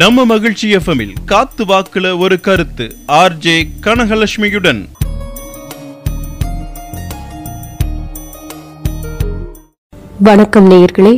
நம்ம 0.00 0.24
மகிழ்ச்சி 0.26 0.66
எஃப்எம்மில் 0.76 1.14
காத்து 1.30 1.64
வாக்குல 1.66 2.12
ஒரு 2.18 2.36
கருத்து 2.40 2.86
ஆர்ஜே 3.18 3.56
கனகலட்சுமியுடன் 3.84 4.82
வணக்கம் 10.20 10.66
நேயர்களே 10.70 11.12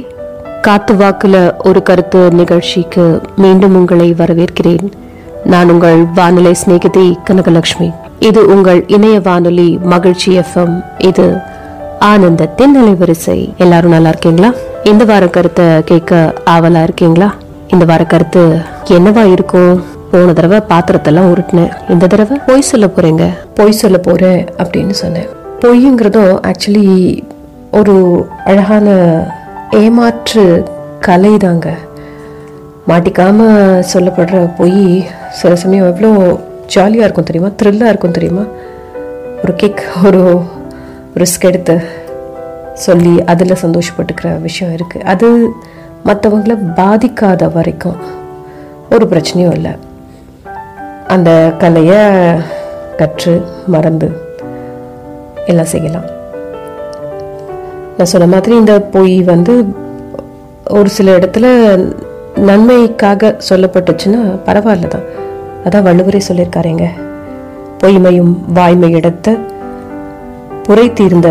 காத்து 0.60 0.92
வாக்குல 0.94 1.36
ஒரு 1.64 1.80
கருத்து 1.82 2.20
நிகழ்ச்சிக்கு 2.32 3.04
மீண்டும் 3.38 3.74
உங்களை 3.74 4.08
வரவேற்கிறேன் 4.14 4.86
நான் 5.46 5.70
உங்கள் 5.70 6.00
வானொலி 6.14 6.52
சிநேகிதி 6.54 7.06
கனகலட்சுமி 7.24 7.88
இது 8.20 8.42
உங்கள் 8.54 8.80
இணைய 8.88 9.16
வானொலி 9.20 9.68
மகிழ்ச்சி 9.86 10.30
எஃப்எம் 10.42 10.76
இது 11.08 11.26
ஆனந்தத்தின் 12.04 12.74
வரிசை 13.00 13.38
எல்லாரும் 13.58 13.94
நல்லா 13.96 14.12
இருக்கீங்களா 14.12 14.50
இந்த 14.84 15.04
வார 15.04 15.26
கருத்தை 15.28 15.68
கேட்க 15.84 16.12
ஆவலா 16.48 16.82
இருக்கீங்களா 16.82 17.28
இந்த 17.72 17.84
வார 17.84 18.02
கருத்து 18.04 18.42
என்னவா 18.90 19.22
இருக்கும் 19.30 19.72
போன 20.10 20.32
தடவை 20.32 20.58
பாத்திரத்தெல்லாம் 20.68 21.30
உருட்டினேன் 21.30 21.72
இந்த 21.88 22.04
தடவை 22.06 22.36
பொய் 22.46 22.68
சொல்ல 22.70 22.86
போறேங்க 22.88 23.24
பொய் 23.54 23.72
சொல்ல 23.74 23.96
போறேன் 23.98 24.40
அப்படின்னு 24.58 24.94
சொன்னேன் 25.00 25.28
பொய்ங்கிறதும் 25.62 26.34
ஆக்சுவலி 26.48 26.86
ஒரு 27.72 27.94
அழகான 28.44 28.88
ஏமாற்று 29.76 30.44
கலை 31.00 31.32
தாங்க 31.36 31.68
மாட்டிக்காம 32.88 33.46
சொல்லப்படுற 33.92 34.40
பொய் 34.56 34.80
சில 35.32 35.52
சமயம் 35.56 35.88
எவ்வளோ 35.88 36.10
ஜாலியாக 36.74 37.06
இருக்கும் 37.06 37.28
தெரியுமா 37.28 37.50
த்ரில்லாக 37.60 37.92
இருக்கும் 37.92 38.16
தெரியுமா 38.18 38.44
ஒரு 39.42 39.54
கேக் 39.56 39.82
ஒரு 40.04 40.22
ரிஸ்க் 41.16 41.46
எடுத்து 41.46 41.76
சொல்லி 42.84 43.14
அதில் 43.26 43.60
சந்தோஷப்பட்டுக்கிற 43.62 44.30
விஷயம் 44.40 44.74
இருக்குது 44.74 45.06
அது 45.06 45.28
மற்றவங்களை 46.06 46.56
பாதிக்காத 46.76 47.48
வரைக்கும் 47.52 47.98
ஒரு 48.90 49.04
பிரச்சனையும் 49.06 49.54
இல்லை 49.54 49.72
அந்த 51.08 51.30
கலையை 51.58 52.02
கற்று 52.96 53.34
மறந்து 53.66 54.08
எல்லாம் 55.46 55.72
செய்யலாம் 55.72 56.06
நான் 57.96 58.10
சொன்ன 58.12 58.26
மாதிரி 58.26 58.54
இந்த 58.56 58.74
பொய் 58.94 59.16
வந்து 59.24 59.54
ஒரு 60.70 60.88
சில 60.88 61.10
இடத்துல 61.18 61.46
நன்மைக்காக 62.46 63.32
சொல்லப்பட்டுச்சுன்னா 63.48 64.22
பரவாயில்ல 64.46 64.88
தான் 64.88 65.06
அதான் 65.64 65.86
வள்ளுவரே 65.86 66.20
சொல்லியிருக்காருங்க 66.26 66.86
பொய்மையும் 67.80 68.32
வாய்மை 68.52 68.90
இடத்த 68.92 69.30
புரை 70.66 70.86
தீர்ந்த 70.92 71.28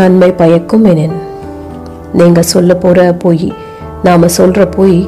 நன்மை 0.00 0.30
பயக்கும் 0.34 0.84
எனேன் 0.84 1.16
நீங்கள் 2.12 2.50
சொல்ல 2.52 2.74
போகிற 2.76 3.00
பொய் 3.16 3.48
நாம் 4.04 4.34
சொல்கிற 4.36 4.62
போய் 4.68 4.98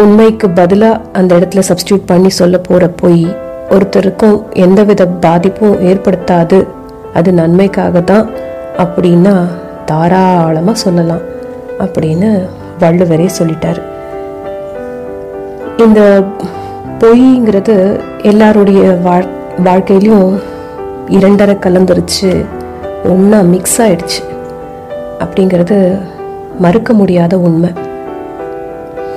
உண்மைக்கு 0.00 0.46
பதிலாக 0.50 1.02
அந்த 1.12 1.30
இடத்துல 1.34 1.62
சப்ஸ்டியூட் 1.68 2.08
பண்ணி 2.08 2.30
சொல்ல 2.30 2.56
போகிற 2.58 2.86
போய் 2.94 3.22
ஒருத்தருக்கும் 3.70 4.36
எந்தவித 4.56 5.02
பாதிப்பும் 5.20 5.80
ஏற்படுத்தாது 5.82 6.58
அது 7.14 7.30
நன்மைக்காக 7.32 8.00
தான் 8.02 8.26
அப்படின்னா 8.78 9.34
தாராளமாக 9.84 10.82
சொல்லலாம் 10.82 11.24
அப்படின்னு 11.78 12.30
வள்ளுவரே 12.80 13.28
சொல்லிட்டார் 13.38 13.80
இந்த 15.78 16.00
பொய்ங்கிறது 16.98 17.76
எல்லாருடைய 18.22 18.82
வாழ் 19.00 19.26
வாழ்க்கையிலையும் 19.64 20.30
இரண்டரை 21.08 21.56
கலந்துருச்சு 21.58 22.30
ஒன்றா 23.04 23.40
மிக்ஸ் 23.50 23.78
ஆயிடுச்சு 23.80 24.20
அப்படிங்கிறது 25.18 25.78
மறுக்க 26.60 26.92
முடியாத 26.92 27.38
உண்மை 27.38 27.70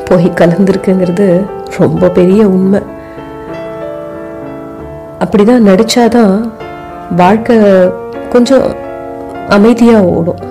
போய் 0.06 0.28
கலந்துருக்குங்கிறது 0.36 1.28
ரொம்ப 1.78 2.10
பெரிய 2.10 2.42
உண்மை 2.48 2.82
அப்படிதான் 5.20 5.68
நடித்தாதான் 5.68 6.34
வாழ்க்கை 7.16 7.56
கொஞ்சம் 8.30 8.66
அமைதியாக 9.50 10.10
ஓடும் 10.10 10.44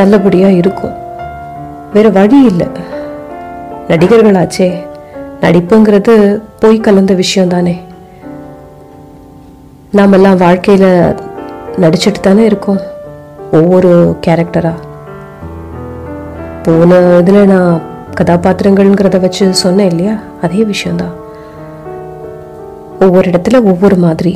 நல்லபடியாக 0.00 0.52
இருக்கும் 0.52 0.94
வேற 1.92 2.08
வழி 2.10 2.38
இல்லை 2.42 2.68
நடிகர்களாச்சே 3.88 4.68
நடிப்புங்கிறது 5.40 6.14
போய் 6.60 6.78
கலந்த 6.80 7.12
விஷயம் 7.14 7.48
தானே 7.48 7.74
நாமெல்லாம் 9.90 10.36
வாழ்க்கையில் 10.36 10.90
நடிச்சிட்டு 11.80 12.20
தானே 12.20 12.44
இருக்கோம் 12.44 12.80
ஒவ்வொரு 13.52 13.90
கேரக்டராக 14.26 14.82
போன 16.64 16.98
இதில் 17.18 17.40
நான் 17.46 17.72
கதாபாத்திரங்கள்ங்கிறத 18.14 19.18
வச்சு 19.20 19.44
சொன்னேன் 19.54 19.90
இல்லையா 19.90 20.14
அதே 20.40 20.62
விஷயந்தான் 20.64 21.14
ஒவ்வொரு 23.00 23.26
இடத்துல 23.30 23.58
ஒவ்வொரு 23.64 23.96
மாதிரி 23.96 24.32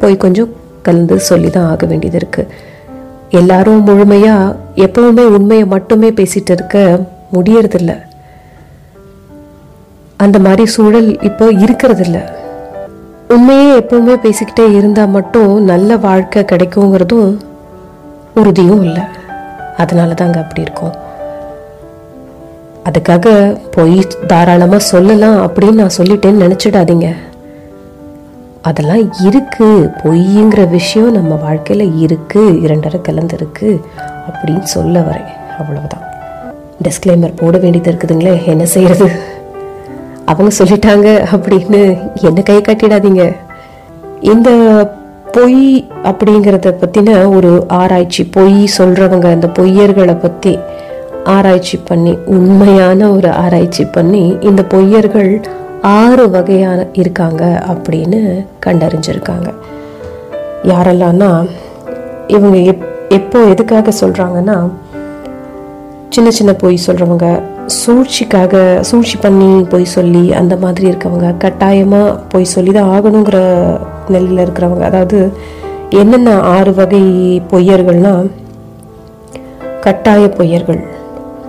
போய் 0.00 0.16
கொஞ்சம் 0.16 0.52
கலந்து 0.82 1.16
சொல்லி 1.20 1.48
தான் 1.50 1.70
ஆக 1.70 1.86
வேண்டியது 1.86 2.18
இருக்குது 2.18 2.52
எல்லாரும் 3.30 3.82
முழுமையாக 3.82 4.56
எப்பவுமே 4.76 5.24
உண்மையை 5.28 5.64
மட்டுமே 5.66 6.10
பேசிகிட்டு 6.10 6.52
இருக்க 6.52 6.76
முடியறதில்ல 7.32 7.94
அந்த 10.20 10.38
மாதிரி 10.38 10.64
சூழல் 10.66 11.10
இப்போ 11.20 11.46
இருக்கிறதில்ல 11.64 12.18
உண்மையே 13.28 13.68
எப்பவுமே 13.80 14.14
பேசிக்கிட்டே 14.22 14.66
இருந்தால் 14.72 15.08
மட்டும் 15.08 15.52
நல்ல 15.64 15.98
வாழ்க்கை 15.98 16.42
கிடைக்குங்கிறதும் 16.44 17.30
உறுதியும் 18.34 18.82
இல்லை 18.82 19.04
அதனால 19.76 20.14
தாங்க 20.14 20.38
அப்படி 20.38 20.62
இருக்கும் 20.62 20.94
அதுக்காக 22.88 23.28
பொய் 23.70 23.98
தாராளமாக 24.26 24.88
சொல்லலாம் 24.88 25.38
அப்படின்னு 25.46 25.80
நான் 25.80 25.98
சொல்லிட்டேன்னு 25.98 26.44
நினச்சிடாதீங்க 26.44 27.08
அதெல்லாம் 28.62 29.02
இருக்குது 29.22 29.88
பொய்ங்கிற 30.02 30.62
விஷயம் 30.70 31.12
நம்ம 31.12 31.34
வாழ்க்கையில் 31.42 31.86
இருக்குது 31.98 32.58
இரண்டரை 32.60 33.00
கலந்துருக்கு 33.00 33.68
அப்படின்னு 34.28 34.68
சொல்ல 34.68 35.00
வரேன் 35.00 35.32
அவ்வளவுதான் 35.58 36.04
டிஸ்க்ளைமர் 36.82 37.34
போட 37.34 37.56
வேண்டியது 37.58 37.90
இருக்குதுங்களே 37.90 38.34
என்ன 38.46 38.64
செய்கிறது 38.66 39.06
அவங்க 40.24 40.50
சொல்லிட்டாங்க 40.58 41.08
அப்படின்னு 41.32 41.80
என்ன 42.22 42.42
கை 42.42 42.58
கட்டிடாதீங்க 42.60 43.24
இந்த 44.24 44.50
பொய் 45.32 45.62
அப்படிங்கிறத 46.04 46.68
பற்றின 46.80 47.10
ஒரு 47.28 47.50
ஆராய்ச்சி 47.76 48.22
பொய் 48.30 48.58
சொல்கிறவங்க 48.78 49.26
அந்த 49.30 49.48
பொய்யர்களை 49.58 50.16
பற்றி 50.16 50.52
ஆராய்ச்சி 51.28 51.76
பண்ணி 51.84 52.12
உண்மையான 52.26 53.00
ஒரு 53.10 53.30
ஆராய்ச்சி 53.36 53.84
பண்ணி 53.86 54.24
இந்த 54.40 54.62
பொய்யர்கள் 54.70 55.30
ஆறு 55.94 56.24
வகையான 56.30 56.80
இருக்காங்க 56.92 57.42
அப்படின்னு 57.68 58.20
கண்டறிஞ்சிருக்காங்க 58.66 59.48
யாரெல்லாம்னா 60.64 61.30
இவங்க 62.26 62.56
எப் 62.64 62.84
எப்போ 63.10 63.38
எதுக்காக 63.46 63.92
சொல்கிறாங்கன்னா 64.00 64.56
சின்ன 66.08 66.28
சின்ன 66.30 66.52
பொய் 66.54 66.84
சொல்கிறவங்க 66.86 67.26
சூழ்ச்சிக்காக 67.76 68.54
சூழ்ச்சி 68.80 69.16
பண்ணி 69.16 69.48
பொய் 69.68 69.92
சொல்லி 69.92 70.24
அந்த 70.32 70.54
மாதிரி 70.56 70.86
இருக்கவங்க 70.88 71.30
கட்டாயமாக 71.36 72.18
பொய் 72.28 72.52
சொல்லி 72.52 72.72
தான் 72.72 72.90
ஆகணுங்கிற 72.90 73.38
நிலையில் 74.08 74.44
இருக்கிறவங்க 74.44 74.84
அதாவது 74.84 75.18
என்னென்ன 75.92 76.30
ஆறு 76.50 76.72
வகை 76.74 77.02
பொய்யர்கள்னால் 77.50 78.28
கட்டாய 79.80 80.24
பொய்யர்கள் 80.38 80.80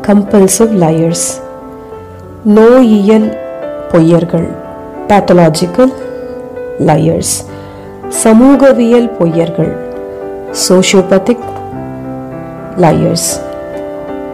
கம்பல்சிவ் 0.07 0.73
லயர்ஸ் 0.83 1.27
நோயியல் 2.53 3.27
பொய்யர்கள் 3.91 4.47
பேத்தலாஜிக்கல் 5.07 5.93
லயர்ஸ் 6.79 7.35
சமூகவியல் 8.23 9.09
பொய்யர்கள் 9.19 9.71
சோஷியோபதிக் 10.67 11.47
லயர்ஸ் 12.77 13.29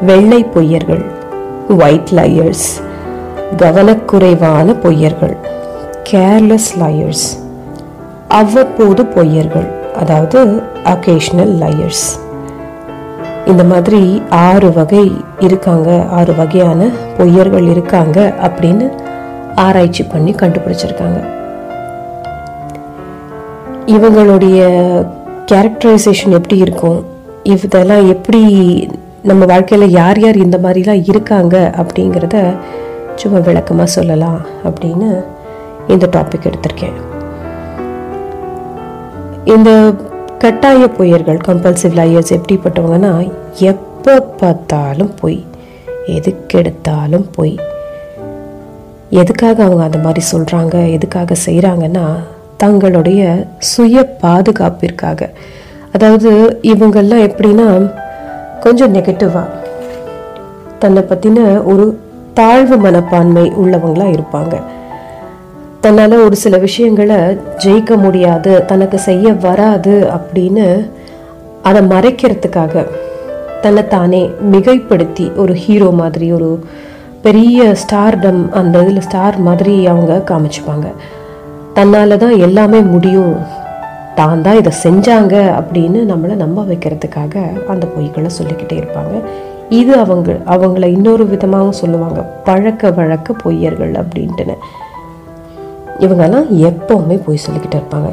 வெள்ளை 0.01 0.41
பொய்யர்கள் 0.53 1.03
ஒயிட் 1.77 2.11
லயர்ஸ் 2.11 2.67
கவனக்குறைவான 3.57 4.75
பொய்யர்கள் 4.83 5.35
கேர்லெஸ் 6.03 6.71
லயர்ஸ் 6.77 7.25
அவ்வப்போது 8.33 9.03
பொய்யர்கள் 9.15 9.67
அதாவது 9.95 10.39
அகேஷ்னல் 10.85 11.53
லயர்ஸ் 11.57 12.05
இந்த 13.45 13.63
மாதிரி 13.63 14.01
ஆறு 14.29 14.73
வகை 14.73 15.11
இருக்காங்க 15.39 15.89
ஆறு 16.11 16.33
வகையான 16.33 16.87
பொய்யர்கள் 17.17 17.67
இருக்காங்க 17.69 18.19
அப்படின்னு 18.43 18.85
ஆராய்ச்சி 19.55 20.03
பண்ணி 20.03 20.31
கண்டுபிடிச்சிருக்காங்க 20.31 21.19
இவங்களுடைய 23.85 24.59
கேரக்டரைசேஷன் 25.51 26.31
எப்படி 26.31 26.57
இருக்கும் 26.57 27.01
இதெல்லாம் 27.43 28.07
எப்படி 28.07 28.41
நம்ம 29.23 29.45
வாழ்க்கையில் 29.45 29.89
யார் 29.91 30.19
யார் 30.19 30.37
இந்த 30.37 30.57
மாதிரிலாம் 30.57 31.05
இருக்காங்க 31.05 31.55
அப்படிங்கிறத 31.77 32.37
சும்மா 33.15 33.39
விளக்கமாக 33.39 33.89
சொல்லலாம் 33.89 34.41
அப்படின்னு 34.63 35.09
இந்த 35.87 36.05
டாபிக் 36.11 36.47
எடுத்திருக்கேன் 36.49 36.97
இந்த 39.45 39.71
கட்டாய 40.41 40.87
பொய்யர்கள் 40.97 41.39
கம்பல்சிவ் 41.45 41.95
லாயர்ஸ் 41.95 42.33
எப்படிப்பட்டவங்கன்னா 42.35 43.11
எப்போ 43.63 44.13
பார்த்தாலும் 44.37 45.11
பொய் 45.19 45.39
எதுக்கெடுத்தாலும் 46.07 47.25
பொய் 47.31 47.53
எதுக்காக 49.11 49.57
அவங்க 49.63 49.83
அந்த 49.83 49.97
மாதிரி 49.97 50.21
சொல்கிறாங்க 50.31 50.75
எதுக்காக 50.91 51.35
செய்கிறாங்கன்னா 51.45 52.05
தங்களுடைய 52.57 53.21
சுய 53.65 54.03
பாதுகாப்பிற்காக 54.21 55.29
அதாவது 55.91 56.31
இவங்கெல்லாம் 56.63 57.25
எப்படின்னா 57.27 57.67
கொஞ்சம் 58.59 58.95
நெகட்டிவாக 58.95 59.53
தன்னை 60.79 61.03
பற்றின 61.03 61.39
ஒரு 61.63 61.85
தாழ்வு 62.33 62.77
மனப்பான்மை 62.77 63.45
உள்ளவங்களாக 63.55 64.15
இருப்பாங்க 64.15 64.55
தன்னால் 65.85 66.13
ஒரு 66.17 66.35
சில 66.35 66.55
விஷயங்களை 66.57 67.17
ஜெயிக்க 67.63 67.95
முடியாது 67.97 68.51
தனக்கு 68.65 68.97
செய்ய 68.99 69.33
வராது 69.41 69.95
அப்படின்னு 70.15 70.63
அதை 71.63 71.81
மறைக்கிறதுக்காக 71.89 72.83
தன்னை 73.61 73.83
தானே 73.87 74.21
மிகைப்படுத்தி 74.51 75.25
ஒரு 75.35 75.53
ஹீரோ 75.55 75.89
மாதிரி 75.91 76.27
ஒரு 76.31 76.49
பெரிய 77.21 77.67
ஸ்டார்டம் 77.83 78.41
அந்த 78.51 78.81
இதில் 78.81 79.01
ஸ்டார் 79.01 79.37
மாதிரி 79.39 79.75
அவங்க 79.85 80.15
காமிச்சுப்பாங்க 80.31 80.87
தன்னால் 81.73 82.17
தான் 82.17 82.35
எல்லாமே 82.39 82.79
முடியும் 82.85 83.35
தான் 84.15 84.41
தான் 84.41 84.57
இதை 84.57 84.73
செஞ்சாங்க 84.83 85.35
அப்படின்னு 85.59 86.01
நம்மளை 86.05 86.35
நம்ப 86.35 86.63
வைக்கிறதுக்காக 86.63 87.35
அந்த 87.67 87.85
பொய்களை 87.95 88.31
சொல்லிக்கிட்டே 88.31 88.77
இருப்பாங்க 88.77 89.15
இது 89.69 89.93
அவங்க 89.97 90.31
அவங்கள 90.47 90.87
இன்னொரு 90.89 91.25
விதமாகவும் 91.27 91.79
சொல்லுவாங்க 91.79 92.21
பழக்க 92.45 92.91
வழக்க 92.91 93.35
பொய்யர்கள் 93.43 93.95
அப்படின்ட்டுன்னு 93.95 94.57
இவங்கெல்லாம் 95.99 96.47
எப்போவுமே 96.69 97.17
போய் 97.25 97.43
சொல்லிக்கிட்டு 97.45 97.77
இருப்பாங்க 97.79 98.11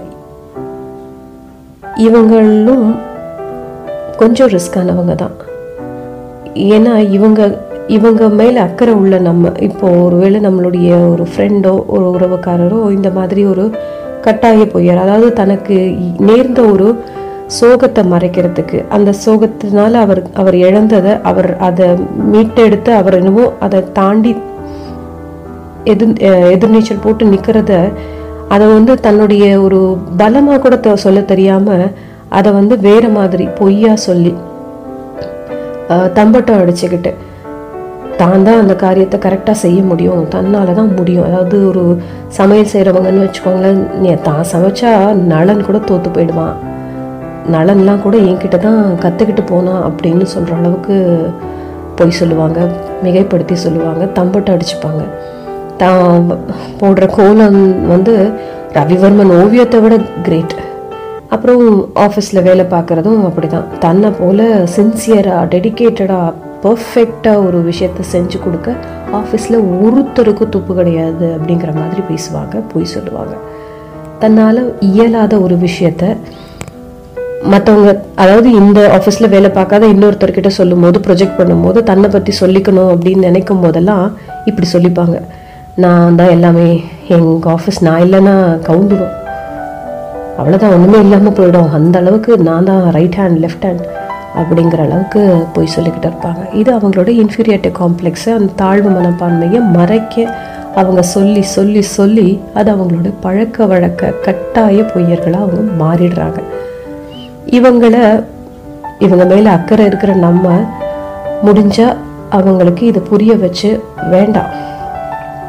இவங்களும் 2.00 2.86
கொஞ்சம் 4.16 4.52
ரிஸ்கானவங்க 4.52 5.14
தான் 5.14 5.36
ஏன்னா 6.70 6.92
இவங்க 7.08 7.40
இவங்க 7.88 8.28
மேலே 8.30 8.58
அக்கறை 8.60 8.92
உள்ள 8.94 9.14
நம்ம 9.18 9.50
இப்போது 9.60 10.02
ஒருவேளை 10.02 10.38
நம்மளுடைய 10.40 10.90
ஒரு 11.08 11.24
ஃப்ரெண்டோ 11.32 11.72
ஒரு 11.86 12.04
உறவுக்காரரோ 12.10 12.78
இந்த 12.90 13.08
மாதிரி 13.10 13.42
ஒரு 13.44 13.64
கட்டாய 14.20 14.66
பொய்யர் 14.72 15.02
அதாவது 15.02 15.28
தனக்கு 15.32 15.76
நேர்ந்த 16.18 16.60
ஒரு 16.62 16.88
சோகத்தை 17.60 18.02
மறைக்கிறதுக்கு 18.04 18.78
அந்த 18.88 19.10
சோகத்தினால 19.24 19.92
அவர் 20.00 20.20
அவர் 20.34 20.56
இழந்ததை 20.58 21.12
அவர் 21.22 21.50
அதை 21.58 21.88
மீட்டெடுத்து 22.32 22.90
அவர் 22.92 23.16
என்னவோ 23.16 23.44
அதை 23.60 23.80
தாண்டி 23.92 24.32
எதிர் 25.86 26.14
எதிர்நீச்சல் 26.50 27.04
போட்டு 27.04 27.24
நிற்கிறத 27.24 27.74
அதை 28.48 28.64
வந்து 28.68 28.92
தன்னுடைய 29.00 29.44
ஒரு 29.60 29.80
பலமாக 30.16 30.60
கூட 30.60 30.96
சொல்ல 30.96 31.20
தெரியாமல் 31.24 31.84
அதை 32.28 32.50
வந்து 32.52 32.74
வேறு 32.78 33.08
மாதிரி 33.08 33.44
பொய்யா 33.58 33.92
சொல்லி 34.04 34.32
தம்பட்டம் 36.14 36.60
அடிச்சுக்கிட்டு 36.60 37.12
தான் 38.18 38.44
தான் 38.44 38.60
அந்த 38.60 38.74
காரியத்தை 38.76 39.18
கரெக்டாக 39.20 39.56
செய்ய 39.56 39.78
முடியும் 39.82 40.28
தன்னால் 40.28 40.74
தான் 40.74 40.92
முடியும் 40.96 41.26
அதாவது 41.26 41.56
ஒரு 41.68 41.82
சமையல் 42.28 42.70
செய்கிறவங்கன்னு 42.72 43.24
வச்சுக்கோங்களேன் 43.24 44.22
தான் 44.22 44.44
சமைச்சா 44.44 44.92
நலன் 45.28 45.64
கூட 45.64 45.78
தோற்று 45.78 46.10
போயிடுவான் 46.10 46.54
நலன்லாம் 47.48 48.02
கூட 48.02 48.16
என்கிட்ட 48.16 48.58
தான் 48.58 48.82
கற்றுக்கிட்டு 48.98 49.44
போனான் 49.44 49.82
அப்படின்னு 49.82 50.26
சொல்கிற 50.26 50.56
அளவுக்கு 50.56 50.96
பொய் 51.96 52.18
சொல்லுவாங்க 52.18 52.60
மிகைப்படுத்தி 53.02 53.56
சொல்லுவாங்க 53.56 54.04
தம்பட்டம் 54.12 54.56
அடிச்சுப்பாங்க 54.56 55.02
தான் 55.76 56.28
போடுற 56.80 57.06
கோலம் 57.14 57.60
வந்து 57.88 58.14
ரவிவர்மன் 58.74 59.32
ஓவியத்தை 59.38 59.80
விட 59.80 59.94
கிரேட் 60.22 60.54
அப்புறம் 61.30 61.64
ஆஃபீஸில் 61.96 62.44
வேலை 62.44 62.64
பார்க்குறதும் 62.66 63.20
அப்படி 63.24 63.48
தான் 63.48 63.68
தன்னை 63.78 64.08
போல் 64.12 64.42
சின்சியராக 64.74 65.48
டெடிக்கேட்டடாக 65.52 66.34
பர்ஃபெக்டாக 66.64 67.44
ஒரு 67.44 67.58
விஷயத்த 67.62 68.04
செஞ்சு 68.10 68.38
கொடுக்க 68.38 68.70
ஆஃபீஸில் 69.12 69.58
ஒருத்தருக்கும் 69.78 70.50
துப்பு 70.50 70.72
கிடையாது 70.74 71.26
அப்படிங்கிற 71.36 71.72
மாதிரி 71.74 72.02
பேசுவாங்க 72.10 72.62
பொய் 72.72 72.92
சொல்லுவாங்க 72.92 73.34
தன்னால் 74.18 74.62
இயலாத 74.88 75.34
ஒரு 75.40 75.56
விஷயத்த 75.58 76.04
மற்றவங்க 77.44 77.92
அதாவது 78.14 78.48
இந்த 78.52 78.80
ஆஃபீஸில் 78.92 79.28
வேலை 79.28 79.48
பார்க்காத 79.50 79.86
இன்னொருத்தர்கிட்ட 79.86 80.50
சொல்லும் 80.52 80.84
போது 80.84 80.98
ப்ரொஜெக்ட் 80.98 81.38
பண்ணும்போது 81.38 81.78
தன்னை 81.82 82.08
பற்றி 82.10 82.32
சொல்லிக்கணும் 82.40 82.90
அப்படின்னு 82.92 83.28
நினைக்கும் 83.28 83.62
போதெல்லாம் 83.62 84.04
இப்படி 84.44 84.66
சொல்லிப்பாங்க 84.72 85.16
நான் 85.72 86.16
தான் 86.16 86.30
எல்லாமே 86.30 86.66
எங்கள் 87.08 87.52
ஆஃபீஸ் 87.52 87.78
நான் 87.82 88.02
இல்லைன்னா 88.02 88.34
கவுந்துடும் 88.66 89.12
அவ்வளோதான் 90.38 90.72
ஒன்றுமே 90.72 90.98
இல்லாமல் 90.98 91.34
போயிடும் 91.38 91.70
அந்த 91.70 91.96
அளவுக்கு 91.98 92.32
நான் 92.38 92.64
தான் 92.64 92.82
ரைட் 92.90 93.16
ஹேண்ட் 93.16 93.38
லெஃப்ட் 93.40 93.64
ஹேண்ட் 93.64 93.84
அப்படிங்கிற 94.34 94.80
அளவுக்கு 94.82 95.20
போய் 95.52 95.72
சொல்லிக்கிட்டு 95.76 96.08
இருப்பாங்க 96.08 96.42
இது 96.52 96.70
அவங்களோட 96.72 97.10
இன்ஃபீரியாரிட்டி 97.14 97.70
காம்ப்ளெக்ஸை 97.78 98.32
அந்த 98.32 98.56
தாழ்வு 98.56 98.90
மனப்பான்மையை 98.90 99.60
மறைக்க 99.72 100.26
அவங்க 100.74 101.02
சொல்லி 101.02 101.42
சொல்லி 101.52 101.82
சொல்லி 101.90 102.26
அது 102.54 102.70
அவங்களோட 102.74 103.12
பழக்க 103.20 103.66
வழக்க 103.66 104.12
கட்டாய 104.24 104.84
பொய்யர்களாக 104.94 105.44
அவங்க 105.46 105.72
மாறிடுறாங்க 105.84 106.40
இவங்களை 107.50 108.04
இவங்க 108.98 109.24
மேலே 109.24 109.50
அக்கறை 109.50 109.86
இருக்கிற 109.86 110.14
நம்ம 110.18 110.46
முடிஞ்சால் 111.44 111.96
அவங்களுக்கு 112.30 112.84
இதை 112.86 113.02
புரிய 113.02 113.32
வச்சு 113.36 113.70
வேண்டாம் 114.10 114.52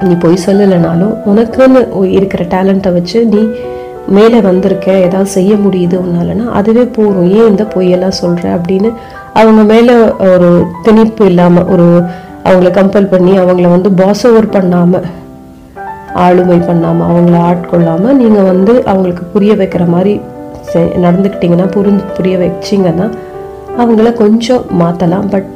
நீ 0.04 0.16
பொய் 0.16 0.44
சொல்லலைனாலும் 0.46 1.14
உனக்குன்னு 1.26 1.82
இருக்கிற 2.10 2.44
டேலண்ட்டை 2.44 2.92
வச்சு 2.94 3.20
நீ 3.26 3.42
மேலே 4.08 4.40
வந்திருக்க 4.42 4.88
ஏதாவது 4.98 5.30
செய்ய 5.30 5.54
முடியுது 5.56 5.96
உன்னாலனா 6.04 6.46
அதுவே 6.52 6.84
போகும் 6.96 7.30
ஏன் 7.32 7.50
இந்த 7.50 7.64
பொய்யெல்லாம் 7.76 8.20
சொல்கிற 8.20 8.46
அப்படின்னு 8.58 8.90
அவங்க 9.34 9.62
மேலே 9.64 9.94
ஒரு 10.26 10.50
திணிப்பு 10.84 11.26
இல்லாமல் 11.26 11.66
ஒரு 11.66 11.88
அவங்கள 12.44 12.70
கம்பல் 12.72 13.12
பண்ணி 13.12 13.34
அவங்கள 13.40 13.68
வந்து 13.70 13.92
பாஸ் 13.92 14.24
ஓவர் 14.28 14.50
பண்ணாமல் 14.50 15.08
ஆளுமை 16.16 16.58
பண்ணாமல் 16.60 17.08
அவங்கள 17.08 17.38
ஆட்கொள்ளாமல் 17.44 18.14
நீங்கள் 18.14 18.44
வந்து 18.44 18.74
அவங்களுக்கு 18.84 19.26
புரிய 19.26 19.54
வைக்கிற 19.54 19.86
மாதிரி 19.88 20.14
நடந்துக்கிட்டிங்கன்னா 21.02 21.70
புரிஞ்சு 21.70 22.06
புரிய 22.18 22.38
வச்சிங்கன்னா 22.38 23.08
அவங்கள 23.78 24.14
கொஞ்சம் 24.14 24.66
மாற்றலாம் 24.80 25.30
பட் 25.30 25.50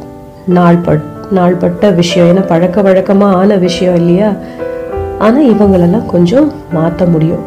நாள் 0.47 0.79
பட் 0.79 1.05
நாள்பட்ட 1.31 1.89
விஷயம் 1.91 2.27
ஏன்னா 2.29 2.43
பழக்க 2.47 2.81
வழக்கமாக 2.81 3.35
ஆன 3.35 3.55
விஷயம் 3.57 3.95
இல்லையா 3.95 4.29
ஆனால் 5.19 5.49
இவங்களெல்லாம் 5.49 6.05
கொஞ்சம் 6.05 6.47
மாற்ற 6.73 7.05
முடியும் 7.05 7.45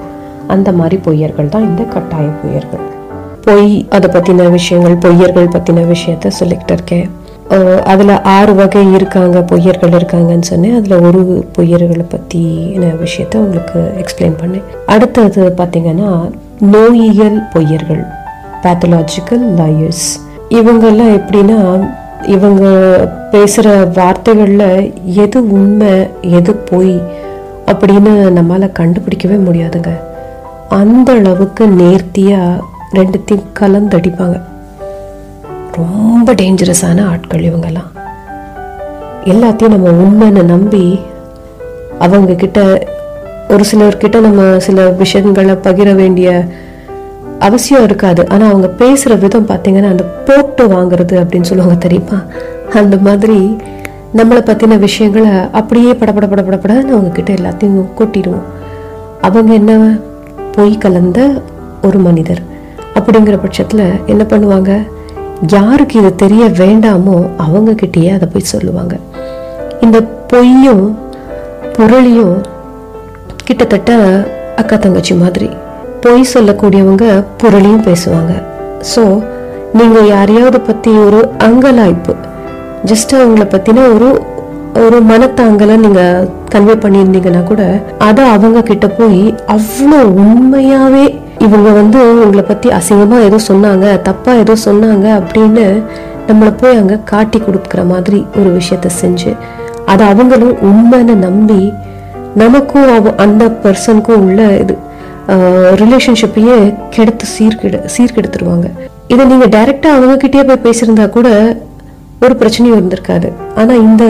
அந்த 0.47 0.73
மாதிரி 0.73 0.97
பொய்யர்கள் 1.05 1.49
தான் 1.49 1.69
இந்த 1.69 1.83
கட்டாய 1.85 2.29
பொய்யர்கள் 2.43 2.85
பொய் 3.41 3.87
அதை 3.91 4.09
பற்றின 4.11 4.49
விஷயங்கள் 4.51 4.97
பொய்யர்கள் 4.97 5.53
பற்றின 5.53 5.85
விஷயத்த 5.87 6.33
சொல்லிக்கிட்டு 6.41 6.73
இருக்கேன் 6.73 7.09
அதில் 7.85 8.15
ஆறு 8.31 8.53
வகை 8.55 8.83
இருக்காங்க 8.93 9.39
பொய்யர்கள் 9.41 9.95
இருக்காங்கன்னு 9.95 10.43
சொன்னேன் 10.43 10.77
அதில் 10.77 11.03
ஒரு 11.03 11.21
பொய்யர்களை 11.59 12.05
பற்றின 12.11 12.91
விஷயத்த 13.01 13.41
உங்களுக்கு 13.41 13.81
எக்ஸ்பிளைன் 13.99 14.37
பண்ணேன் 14.41 14.67
அடுத்தது 14.87 15.45
பார்த்தீங்கன்னா 15.59 16.11
நோயியல் 16.71 17.39
பொய்யர்கள் 17.53 18.03
பேத்தலாஜிக்கல் 18.63 19.45
லாயர்ஸ் 19.59 20.07
இவங்கெல்லாம் 20.51 21.13
எப்படின்னா 21.13 21.59
இவங்க 22.29 22.65
பேசுகிற 23.31 23.85
வார்த்தைகளில் 23.85 24.93
எது 25.15 25.39
உண்மை 25.49 25.93
எது 26.31 26.55
பொய் 26.71 26.95
அப்படின்னு 27.67 28.13
நம்மளால் 28.31 28.77
கண்டுபிடிக்கவே 28.79 29.39
முடியாதுங்க 29.45 29.91
அந்த 30.69 31.13
அளவுக்கு 31.13 31.67
நேர்த்தியாக 31.67 32.63
ரெண்டுத்தையும் 32.95 33.51
கலந்தடிப்பாங்க 33.61 34.41
ரொம்ப 35.75 36.33
டேஞ்சரஸான 36.33 37.05
ஆட்கள் 37.07 37.41
இவங்கெல்லாம் 37.41 37.91
எல்லாத்தையும் 39.25 39.75
நம்ம 39.75 39.89
உண்மைன்னு 39.91 40.43
நம்பி 40.43 41.01
அவங்கக்கிட்ட 42.01 42.61
ஒரு 43.49 43.65
சிலர்கிட்ட 43.65 44.21
நம்ம 44.21 44.59
சில 44.59 44.89
விஷயங்களை 44.89 45.55
பகிர 45.55 45.95
வேண்டிய 45.95 46.49
அவசியம் 47.41 47.85
இருக்காது 47.85 48.23
ஆனால் 48.29 48.51
அவங்க 48.51 48.69
பேசுகிற 48.69 49.15
விதம் 49.17 49.49
பார்த்தீங்கன்னா 49.49 49.91
அந்த 49.91 50.05
போட்டு 50.25 50.65
வாங்குறது 50.69 51.15
அப்படின்னு 51.21 51.41
சொல்லுவாங்க 51.41 51.79
தெரியுமா 51.79 52.19
அந்த 52.73 52.97
மாதிரி 52.97 53.39
நம்மளை 54.17 54.41
பற்றின 54.43 54.79
விஷயங்களை 54.79 55.33
அப்படியே 55.53 55.93
படப்பட 55.93 56.27
அவங்க 56.27 56.95
அவங்கக்கிட்ட 56.95 57.33
எல்லாத்தையும் 57.35 57.91
கொட்டிடுவோம் 57.99 58.47
அவங்க 59.23 59.53
என்ன 59.53 59.73
பொய் 60.57 60.79
கலந்த 60.79 61.21
ஒரு 61.83 61.99
மனிதர் 61.99 62.43
அப்படிங்கிற 62.95 63.37
பட்சத்தில் 63.41 63.85
என்ன 64.07 64.23
பண்ணுவாங்க 64.25 64.73
யாருக்கு 65.49 65.99
இது 65.99 66.15
தெரிய 66.15 66.45
வேண்டாமோ 66.59 67.17
அவங்கக்கிட்டேயே 67.39 68.11
அதை 68.13 68.29
போய் 68.29 68.43
சொல்லுவாங்க 68.45 68.95
இந்த 69.81 69.99
பொய்யும் 70.27 70.85
பொருளியும் 71.77 72.37
கிட்டத்தட்ட 73.45 73.93
அக்கா 74.57 74.77
தங்கச்சி 74.77 75.15
மாதிரி 75.15 75.49
பொய் 76.01 76.31
சொல்லக்கூடியவங்க 76.33 77.07
புரளியும் 77.41 77.87
பேசுவாங்க 77.87 78.33
ஸோ 78.91 79.03
நீங்கள் 79.73 80.07
யாரையாவது 80.07 80.59
பற்றி 80.61 80.91
ஒரு 80.99 81.21
அங்கலாய்ப்பு 81.39 82.13
ஜஸ்ட் 82.85 83.13
அவங்கள 83.15 83.45
பற்றின 83.47 83.87
ஒரு 83.95 84.09
ஒரு 84.81 84.99
மனத்தாங்கலை 85.03 85.77
நீங்கள் 85.77 86.29
கன்வே 86.53 86.75
பண்ணியிருந்தீங்கன்னா 86.75 87.43
கூட 87.45 87.63
அதை 88.01 88.25
அவங்க 88.29 88.61
கிட்ட 88.63 88.87
போய் 88.91 89.23
அவ்வளோ 89.49 89.99
உண்மையாகவே 90.23 91.05
இவங்க 91.39 91.69
வந்து 91.71 91.99
உங்களை 92.17 92.45
பற்றி 92.45 92.69
அசிங்கமாக 92.71 93.27
ஏதோ 93.27 93.39
சொன்னாங்க 93.49 93.87
தப்பாக 94.03 94.43
ஏதோ 94.43 94.55
சொன்னாங்க 94.65 95.07
அப்படின்னு 95.21 95.67
நம்மளை 96.29 96.53
போய் 96.57 96.79
அங்கே 96.79 96.97
காட்டி 97.05 97.39
கொடுக்குற 97.39 97.83
மாதிரி 97.85 98.19
ஒரு 98.37 98.51
விஷயத்த 98.51 98.91
செஞ்சு 99.01 99.31
அதை 99.87 100.05
அவங்களும் 100.07 100.57
உண்மைன்னு 100.63 101.15
நம்பி 101.19 101.61
நமக்கும் 102.37 102.91
அவ 102.97 103.13
அந்த 103.17 103.45
பர்சனுக்கும் 103.63 104.23
உள்ள 104.23 104.43
இது 104.57 104.75
ரிலேஷன்ஷிப்பையே 105.75 106.57
கெடுத்து 106.91 107.27
சீர்கெடு 107.35 107.79
சீர்கெடுத்துருவாங்க 107.97 108.69
இதை 109.09 109.23
நீங்கள் 109.25 109.53
டைரெக்டாக 109.57 109.97
அவங்கக்கிட்டே 109.97 110.45
போய் 110.45 110.65
பேசியிருந்தா 110.65 111.07
கூட 111.09 111.29
ஒரு 112.21 112.35
பிரச்சனையும் 112.35 112.79
இருந்திருக்காது 112.79 113.29
ஆனால் 113.57 113.83
இந்த 113.83 114.05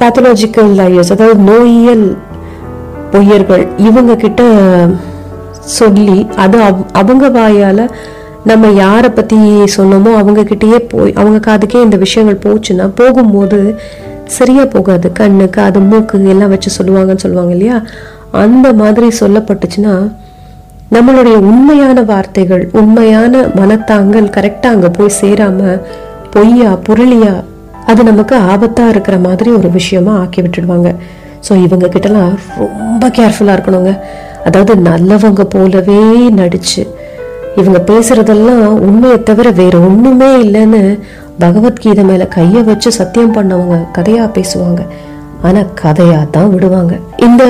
பேத்தலாஜிக்கல் 0.00 0.70
லையர்ஸ் 0.74 1.12
அதாவது 1.12 1.40
நோயியல் 1.42 2.06
பொய்யர்கள் 3.12 3.64
இவங்க 3.78 4.12
கிட்ட 4.16 4.42
சொல்லி 5.76 6.18
அது 6.36 6.58
அவங்க 6.92 7.26
வாயால் 7.28 7.84
நம்ம 8.44 8.70
யாரை 8.76 9.10
பற்றி 9.10 9.36
சொன்னோமோ 9.76 10.12
அவங்கக்கிட்டேயே 10.18 10.78
போய் 10.88 11.12
அவங்க 11.12 11.38
காதுக்கே 11.40 11.82
இந்த 11.82 11.96
விஷயங்கள் 11.96 12.42
போச்சுன்னா 12.44 12.86
போகும்போது 12.94 13.58
சரியாக 14.28 14.66
போகாது 14.68 15.06
கண்ணு 15.12 15.46
காது 15.50 15.80
மூக்கு 15.80 16.18
எல்லாம் 16.28 16.50
வச்சு 16.50 16.70
சொல்லுவாங்கன்னு 16.78 17.24
சொல்லுவாங்க 17.24 17.52
இல்லையா 17.52 17.76
அந்த 18.38 18.68
மாதிரி 18.72 19.08
சொல்லப்பட்டுச்சுன்னா 19.20 19.94
நம்மளுடைய 20.92 21.36
உண்மையான 21.50 21.98
வார்த்தைகள் 22.02 22.64
உண்மையான 22.72 23.44
மனத்தாங்கல் 23.54 24.32
கரெக்டாக 24.34 24.74
அங்கே 24.74 24.90
போய் 24.90 25.16
சேராம 25.20 25.60
பொய்யா 26.34 26.70
புரளியா 26.86 27.34
அது 27.86 28.02
நமக்கு 28.04 28.34
ஆபத்தா 28.52 28.84
இருக்கிற 28.88 29.16
மாதிரி 29.18 29.50
ஒரு 29.50 29.68
விஷயமா 29.70 30.12
ஆக்கி 30.14 30.40
விட்டுடுவாங்க 30.42 30.90
ஸோ 31.40 31.52
இவங்க 31.62 31.86
கிட்டலாம் 31.86 32.34
ரொம்ப 32.58 33.08
கேர்ஃபுல்லா 33.10 33.54
இருக்கணுங்க 33.54 33.92
அதாவது 34.44 34.74
நல்லவங்க 34.82 35.42
போலவே 35.46 35.98
நடிச்சு 36.32 36.82
இவங்க 37.56 37.78
பேசுறதெல்லாம் 37.88 38.66
உண்மையை 38.80 39.18
தவிர 39.22 39.48
வேற 39.52 39.74
ஒண்ணுமே 39.80 40.30
இல்லைன்னு 40.36 40.82
பகவத்கீதை 41.38 42.04
மேல 42.04 42.24
கையை 42.28 42.62
வச்சு 42.62 42.90
சத்தியம் 42.92 43.36
பண்ணவங்க 43.36 43.76
கதையா 43.92 44.24
பேசுவாங்க 44.34 44.82
ஆனா 45.42 45.60
கதையா 45.82 46.20
தான் 46.30 46.52
விடுவாங்க 46.54 46.94
இந்த 47.22 47.44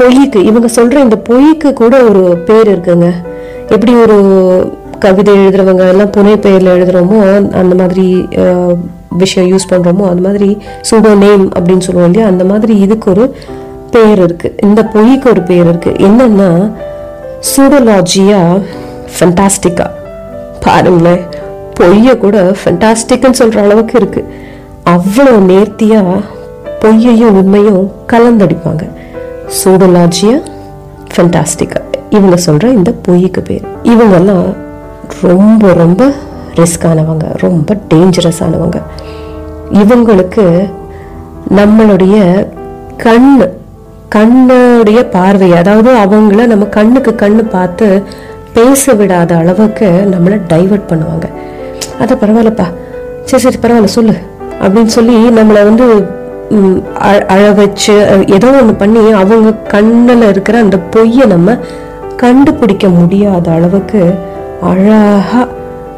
பொய்க்கு 0.00 0.40
இவங்க 0.44 0.68
சொல்கிற 0.68 1.00
இந்த 1.00 1.18
பொய்க்கு 1.26 1.68
கூட 1.72 1.94
ஒரு 2.02 2.22
பேர் 2.44 2.68
இருக்குங்க 2.68 3.08
எப்படி 3.70 3.92
ஒரு 3.96 4.16
கவிதை 4.98 5.32
எழுதுறவங்க 5.34 5.84
எல்லாம் 5.88 6.12
புனை 6.16 6.34
பெயரில் 6.36 6.72
எழுதுகிறோமோ 6.74 7.20
அந்த 7.52 7.74
மாதிரி 7.74 8.04
விஷயம் 9.16 9.50
யூஸ் 9.52 9.70
பண்ணுறோமோ 9.70 10.04
அது 10.08 10.20
மாதிரி 10.20 10.48
சூடோ 10.88 11.12
நேம் 11.18 11.44
அப்படின்னு 11.52 11.86
சொல்லுவோம் 11.86 12.08
இல்லையா 12.08 12.26
அந்த 12.26 12.44
மாதிரி 12.44 12.74
இதுக்கு 12.80 13.08
ஒரு 13.10 13.24
பேர் 13.90 14.20
இருக்குது 14.22 14.56
இந்த 14.62 14.80
பொய்க்கு 14.94 15.28
ஒரு 15.30 15.42
பேர் 15.42 15.66
இருக்குது 15.66 16.00
என்னென்னா 16.06 16.48
சூடோலாஜியா 17.50 18.40
ஃபண்டாஸ்டிக்கா 19.14 19.86
பாருங்களேன் 20.64 21.22
பொய்யை 21.74 22.14
கூட 22.16 22.36
ஃபண்டாஸ்டிக்னு 22.60 23.38
சொல்கிற 23.40 23.60
அளவுக்கு 23.62 23.94
இருக்குது 23.98 24.30
அவ்வளோ 24.86 25.34
நேர்த்தியாக 25.46 26.22
பொய்யையும் 26.82 27.36
உண்மையும் 27.36 27.84
கலந்தடிப்பாங்க 28.12 28.84
சோடோலாஜியா 29.54 30.36
ஃபென்டாஸ்டிக்கா 31.14 31.80
இவங்க 32.10 32.36
சொல்கிற 32.36 32.70
இந்த 32.70 32.90
பொய்க்கு 33.02 33.42
பேர் 33.42 33.64
இவங்கெல்லாம் 33.82 34.46
ரொம்ப 35.22 35.72
ரொம்ப 35.72 36.02
ரிஸ்கானவங்க 36.54 37.26
ரொம்ப 37.38 37.76
டேஞ்சரஸானவங்க 37.88 38.78
இவங்களுக்கு 39.70 40.44
நம்மளுடைய 41.54 42.16
கண் 42.96 43.30
கண்ணுடைய 44.08 45.00
பார்வை 45.08 45.48
அதாவது 45.52 45.90
அவங்கள 45.96 46.46
நம்ம 46.46 46.64
கண்ணுக்கு 46.68 47.14
கண்ணு 47.14 47.42
பார்த்து 47.48 47.86
பேச 48.54 48.94
விடாத 48.94 49.32
அளவுக்கு 49.36 49.88
நம்மளை 50.10 50.38
டைவெர்ட் 50.48 50.90
பண்ணுவாங்க 50.90 51.26
அதை 51.98 52.16
பரவாயில்லப்பா 52.16 52.66
சரி 53.24 53.42
சரி 53.42 53.58
பரவாயில்ல 53.62 53.90
சொல்லு 53.90 54.14
அப்படின்னு 54.60 54.86
சொல்லி 54.86 55.16
நம்மளை 55.30 55.62
வந்து 55.64 55.86
அழ 57.28 57.42
வச்சு 57.52 57.94
ஏதோ 58.34 58.48
ஒன்று 58.50 58.74
பண்ணி 58.74 59.00
அவங்க 59.12 59.52
கண்ணில் 59.68 60.24
இருக்கிற 60.28 60.56
அந்த 60.58 60.78
பொய்யை 60.90 61.26
நம்ம 61.26 61.56
கண்டுபிடிக்க 62.16 62.88
முடியாத 62.88 63.46
அளவுக்கு 63.52 64.00
அழகாக 64.62 65.46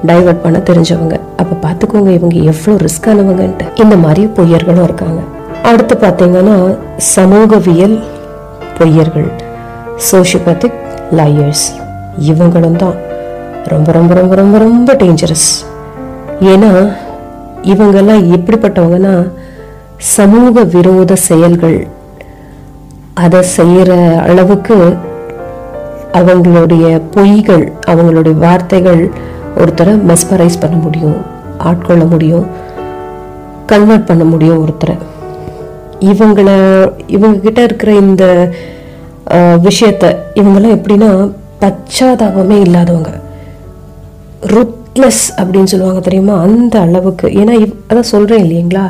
டைவர்ட் 0.06 0.42
பண்ண 0.42 0.58
தெரிஞ்சவங்க 0.58 1.14
அப்போ 1.36 1.54
பார்த்துக்கோங்க 1.62 2.10
இவங்க 2.10 2.36
எவ்வளோ 2.44 2.76
ரிஸ்கானவங்கன்ட்டு 2.76 3.66
இந்த 3.76 3.96
மாதிரி 3.96 4.24
பொய்யர்களும் 4.36 4.84
இருக்காங்க 4.84 5.20
அடுத்து 5.62 5.94
பார்த்தீங்கன்னா 5.96 6.56
சமூகவியல் 7.14 7.96
பொய்யர்கள் 8.78 9.28
சோஷியோபேத்திக் 10.10 10.78
லாயர்ஸ் 11.12 11.66
இவங்களும் 12.22 12.76
தான் 12.76 12.96
ரொம்ப 13.66 13.92
ரொம்ப 13.92 14.14
ரொம்ப 14.14 14.34
ரொம்ப 14.36 14.58
ரொம்ப 14.58 14.94
டேஞ்சரஸ் 14.94 15.48
ஏன்னா 16.40 16.70
இவங்கெல்லாம் 17.62 18.22
எப்படிப்பட்டவங்கன்னா 18.30 19.14
சமூக 19.98 20.64
விரோத 20.64 21.12
செயல்கள் 21.16 21.78
அதை 23.14 23.40
செய்கிற 23.42 23.92
அளவுக்கு 24.20 24.76
அவங்களுடைய 26.12 26.84
பொய்கள் 27.14 27.64
அவங்களுடைய 27.86 28.34
வார்த்தைகள் 28.38 29.02
ஒருத்தரை 29.56 29.94
மெஸ்பரைஸ் 30.06 30.60
பண்ண 30.60 30.76
முடியும் 30.76 31.18
ஆட்கொள்ள 31.58 32.02
முடியும் 32.04 32.46
கன்வெர்ட் 33.66 34.04
பண்ண 34.04 34.24
முடியும் 34.24 34.60
ஒருத்தரை 34.62 34.96
இவங்கள 35.98 36.50
கிட்ட 37.42 37.60
இருக்கிற 37.62 37.92
இந்த 38.00 38.24
விஷயத்த 39.60 40.04
இவங்கெல்லாம் 40.34 40.76
எப்படின்னா 40.76 41.10
பச்சாதாபமே 41.60 42.58
இல்லாதவங்க 42.60 43.12
ருத்லெஸ் 44.46 45.24
அப்படின்னு 45.38 45.64
சொல்லுவாங்க 45.64 46.00
தெரியுமா 46.00 46.34
அந்த 46.40 46.80
அளவுக்கு 46.80 47.26
ஏன்னா 47.28 47.54
இவ் 47.60 47.74
அதான் 47.88 48.12
சொல்கிறேன் 48.12 48.44
இல்லைங்களா 48.44 48.84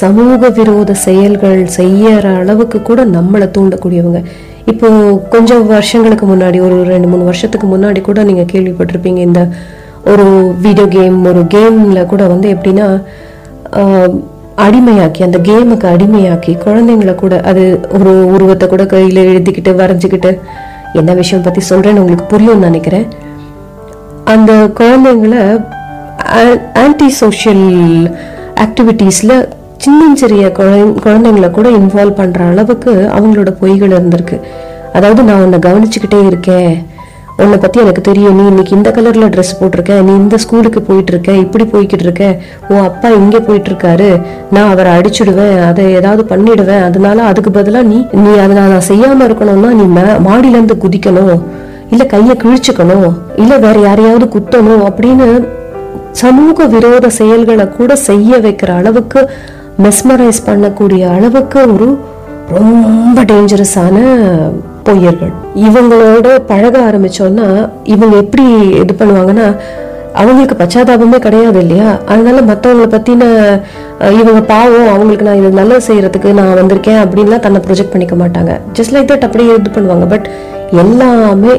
சமூக 0.00 0.48
விரோத 0.48 0.90
செயல்கள் 1.04 1.60
செய்யற 1.76 2.26
அளவுக்கு 2.34 2.78
கூட 2.82 3.00
நம்மளை 3.06 3.46
தூண்டக்கூடியவங்க 3.56 4.20
இப்போ 4.66 4.88
கொஞ்சம் 5.30 5.64
வருஷங்களுக்கு 5.66 6.26
முன்னாடி 6.26 6.58
ஒரு 6.60 6.76
ரெண்டு 6.84 7.08
மூணு 7.08 7.24
வருஷத்துக்கு 7.24 7.66
முன்னாடி 7.66 8.00
கூட 8.00 8.20
நீங்கள் 8.24 8.50
கேள்விப்பட்டிருப்பீங்க 8.52 9.20
இந்த 9.20 9.40
ஒரு 10.04 10.24
வீடியோ 10.60 10.86
கேம் 10.88 11.18
ஒரு 11.24 11.42
கேம்ல 11.46 12.00
கூட 12.06 12.22
வந்து 12.26 12.48
எப்படின்னா 12.48 12.86
அடிமையாக்கி 14.56 15.20
அந்த 15.22 15.38
கேமுக்கு 15.38 15.86
அடிமையாக்கி 15.86 16.52
குழந்தைங்களை 16.56 17.14
கூட 17.14 17.34
அது 17.40 17.62
ஒரு 17.92 18.12
உருவத்தை 18.26 18.66
கூட 18.68 18.84
கையில் 18.86 19.20
எழுதிக்கிட்டு 19.24 19.72
வரைஞ்சிக்கிட்டு 19.74 20.30
என்ன 20.92 21.14
விஷயம் 21.14 21.42
பற்றி 21.42 21.62
சொல்கிறேன்னு 21.70 21.98
உங்களுக்கு 21.98 22.26
புரியும்னு 22.34 22.68
நினைக்கிறேன் 22.68 23.06
அந்த 24.24 24.52
குழந்தைங்களை 24.74 25.42
ஆன்டி 26.76 27.08
சோஷியல் 27.12 27.66
ஆக்டிவிட்டீஸில் 28.60 29.36
சின்ன 29.84 30.02
சிறிய 30.14 30.44
குழ 30.52 30.68
குழந்தைங்களை 31.04 31.48
கூட 31.50 31.68
இன்வால்வ் 31.76 32.18
பண்ணுற 32.18 32.42
அளவுக்கு 32.48 32.92
அவங்களோட 33.14 33.50
பொய்கள் 33.60 33.94
இருந்திருக்கு 33.94 34.36
அதாவது 34.94 35.22
நான் 35.22 35.42
உன்னை 35.42 35.58
கவனிச்சுக்கிட்டே 35.58 36.20
இருக்கேன் 36.26 36.70
உன்னை 37.38 37.56
பற்றி 37.58 37.78
எனக்கு 37.80 38.02
தெரியும் 38.02 38.36
நீ 38.36 38.42
இன்னைக்கு 38.46 38.76
இந்த 38.76 38.90
கலரில் 38.90 39.30
ட்ரெஸ் 39.30 39.56
போட்டிருக்க 39.60 39.94
நீ 40.00 40.12
இந்த 40.14 40.36
ஸ்கூலுக்கு 40.38 40.80
இருக்க 41.04 41.32
இப்படி 41.36 41.64
போய்கிட்டு 41.64 42.04
இருக்க 42.06 42.24
உன் 42.68 42.84
அப்பா 42.84 43.08
இங்கே 43.12 43.40
போயிட்டுருக்காரு 43.40 44.10
நான் 44.50 44.70
அவரை 44.70 44.92
அடிச்சுடுவேன் 44.92 45.56
அதை 45.64 45.86
ஏதாவது 45.92 46.24
பண்ணிடுவேன் 46.28 46.84
அதனால 46.84 47.24
அதுக்கு 47.24 47.50
பதிலாக 47.50 47.88
நீ 47.88 47.98
நீ 48.20 48.32
அதை 48.36 48.54
நான் 48.60 48.76
செய்யாமல் 48.82 49.26
இருக்கணும்னா 49.28 49.72
நீ 49.72 49.86
மாடியிலேருந்து 50.24 50.76
குதிக்கணும் 50.84 51.42
இல்லை 51.90 52.06
கையை 52.06 52.36
கிழிச்சுக்கணும் 52.36 53.10
இல்லை 53.36 53.58
வேற 53.58 53.76
யாரையாவது 53.80 54.28
குத்தணும் 54.28 54.84
அப்படின்னு 54.84 55.28
சமூக 56.14 56.66
விரோத 56.66 57.06
செயல்களை 57.10 57.66
கூட 57.70 57.92
செய்ய 58.04 58.38
வைக்கிற 58.38 58.70
அளவுக்கு 58.76 59.20
மெஸ்மரைஸ் 59.78 60.46
பண்ணக்கூடிய 60.46 61.04
அளவுக்கு 61.08 61.60
ஒரு 61.66 61.88
ரொம்ப 62.50 63.18
டேஞ்சரஸான 63.24 63.96
பொய்யர்கள் 64.84 65.32
இவங்களோட 65.60 66.28
பழக 66.46 66.76
ஆரம்பிச்சோன்னா 66.80 67.46
இவங்க 67.84 68.14
எப்படி 68.16 68.44
இது 68.82 68.94
பண்ணுவாங்கன்னா 68.94 69.46
அவங்களுக்கு 70.12 70.56
பச்சாதாபமே 70.58 71.18
கிடையாது 71.18 71.58
இல்லையா 71.60 71.88
அதனால 72.06 72.42
மற்றவங்களை 72.42 72.88
பற்றின 72.88 73.24
இவங்க 74.20 74.40
பாவம் 74.40 74.90
அவங்களுக்கு 74.92 75.24
நான் 75.24 75.36
இது 75.36 75.50
நல்லா 75.54 75.78
செய்கிறதுக்கு 75.86 76.32
நான் 76.32 76.58
வந்திருக்கேன் 76.60 77.00
அப்படின்லாம் 77.04 77.40
தன்னை 77.40 77.60
ப்ரொஜெக்ட் 77.60 77.92
பண்ணிக்க 77.92 78.16
மாட்டாங்க 78.16 78.52
ஜஸ்ட் 78.72 78.94
லைக் 78.94 79.10
தட் 79.10 79.24
அப்படியே 79.24 79.56
இது 79.56 79.70
பண்ணுவாங்க 79.70 80.06
பட் 80.06 80.28
எல்லாமே 80.74 81.54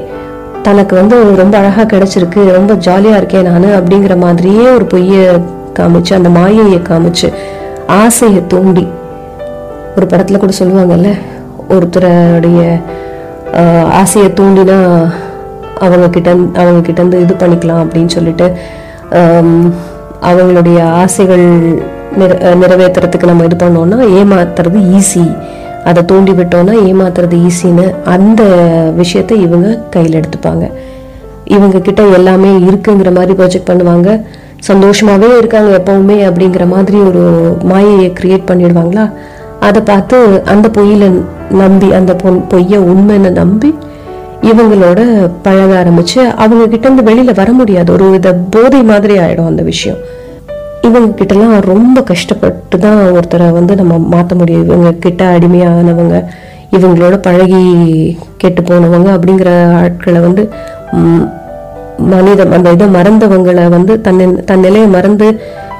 தனக்கு 0.61 0.93
வந்து 0.95 1.15
ரொம்ப 1.35 1.55
அழகாக 1.57 1.97
கிடைச்சிருக்கு 1.97 2.43
ரொம்ப 2.51 2.73
ஜாலியாக 2.73 3.17
இருக்கேன் 3.17 3.47
நான் 3.49 3.67
அப்படிங்கிற 3.77 4.15
மாதிரியே 4.17 4.67
ஒரு 4.69 4.85
பொய்யை 4.85 5.25
காமிச்சு 5.79 6.13
அந்த 6.13 6.29
மாயையை 6.29 6.79
காமிச்சு 6.81 7.29
ஆசையை 7.93 8.41
தூண்டி 8.47 8.85
ஒரு 9.95 10.05
படத்தில் 10.05 10.39
கூட 10.39 10.53
சொல்லுவாங்கல்ல 10.59 11.09
ஒருத்தருடைய 11.69 12.61
ஆசையை 13.93 14.29
தூண்டினா 14.33 14.77
அவங்க 15.79 16.07
கிட்ட 16.09 16.29
அவங்க 16.57 16.79
கிட்டேருந்து 16.81 17.21
இது 17.21 17.33
பண்ணிக்கலாம் 17.33 17.83
அப்படின்னு 17.83 18.07
சொல்லிட்டு 18.07 18.47
அவங்களுடைய 20.21 20.77
ஆசைகள் 20.95 21.45
நிற 22.17 22.33
நிறைவேற்றுறதுக்கு 22.55 23.25
நம்ம 23.25 23.45
இது 23.45 23.55
பண்ணோன்னா 23.55 23.97
ஏமாத்துறது 24.19 24.79
ஈஸி 24.95 25.25
அதை 25.83 26.01
தூண்டி 26.05 26.31
விட்டோன்னா 26.31 26.73
ஏமாத்துறது 26.85 27.37
ஈஸின்னு 27.47 27.85
அந்த 28.05 28.43
விஷயத்த 28.95 29.33
இவங்க 29.37 29.79
கையில் 29.89 30.19
எடுத்துப்பாங்க 30.19 30.65
இவங்க 31.45 31.77
கிட்ட 31.79 32.03
எல்லாமே 32.11 32.51
இருக்குங்கிற 32.67 33.11
மாதிரி 33.11 33.33
ப்ரொஜெக்ட் 33.33 33.69
பண்ணுவாங்க 33.69 34.09
சந்தோஷமாகவே 34.65 35.29
இருக்காங்க 35.37 35.71
எப்போவுமே 35.77 36.17
அப்படிங்கிற 36.27 36.65
மாதிரி 36.67 36.97
ஒரு 37.01 37.23
மாயையை 37.63 38.09
கிரியேட் 38.13 38.49
பண்ணிடுவாங்களா 38.49 39.05
அதை 39.59 39.81
பார்த்து 39.81 40.17
அந்த 40.45 40.67
பொய்யில 40.73 41.05
நம்பி 41.59 41.89
அந்த 41.93 42.11
பொ 42.15 42.29
பொய்ய 42.49 42.79
உண்மைன்னு 42.85 43.31
நம்பி 43.31 43.69
இவங்களோட 44.43 44.99
பழக 45.41 45.71
ஆரம்பிச்சு 45.81 46.19
அவங்க 46.37 46.63
கிட்டேருந்து 46.65 47.03
வெளியில் 47.03 47.37
வர 47.37 47.51
முடியாது 47.51 47.89
ஒரு 47.91 48.07
வித 48.09 48.33
போதை 48.49 48.81
மாதிரி 48.83 49.15
ஆகிடும் 49.19 49.45
அந்த 49.45 49.63
விஷயம் 49.63 49.99
இவங்க 50.81 51.09
கிட்டலாம் 51.15 51.55
ரொம்ப 51.65 51.99
கஷ்டப்பட்டு 52.03 52.77
தான் 52.79 52.99
ஒருத்தரை 53.11 53.47
வந்து 53.51 53.73
நம்ம 53.75 53.97
மாற்ற 54.11 54.33
முடியும் 54.35 54.65
இவங்க 54.65 54.91
கிட்ட 54.97 55.23
அடிமையானவங்க 55.35 56.17
இவங்களோட 56.71 57.15
பழகி 57.19 57.63
கெட்டு 58.37 58.61
போனவங்க 58.61 59.09
அப்படிங்கிற 59.15 59.49
ஆட்களை 59.75 60.19
வந்து 60.19 60.43
மனித 62.05 62.45
அந்த 62.49 62.71
இதை 62.71 62.87
மறந்தவங்களை 62.89 63.65
வந்து 63.67 63.93
தன்னை 64.01 64.25
தன் 64.45 64.59
நிலையை 64.59 64.87
மறந்து 64.87 65.27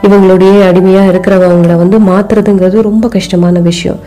இவங்களுடைய 0.04 0.54
அடிமையாக 0.68 1.12
இருக்கிறவங்களை 1.12 1.76
வந்து 1.76 1.98
மாற்றுறதுங்கிறது 2.10 2.80
ரொம்ப 2.82 3.08
கஷ்டமான 3.08 3.60
விஷயம் 3.62 4.00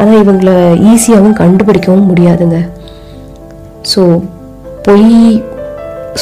ஆனால் 0.00 0.20
இவங்களை 0.20 0.54
ஈஸியாகவும் 0.92 1.38
கண்டுபிடிக்கவும் 1.38 2.08
முடியாதுங்க 2.08 2.58
ஸோ 3.82 4.02
பொய் 4.82 5.08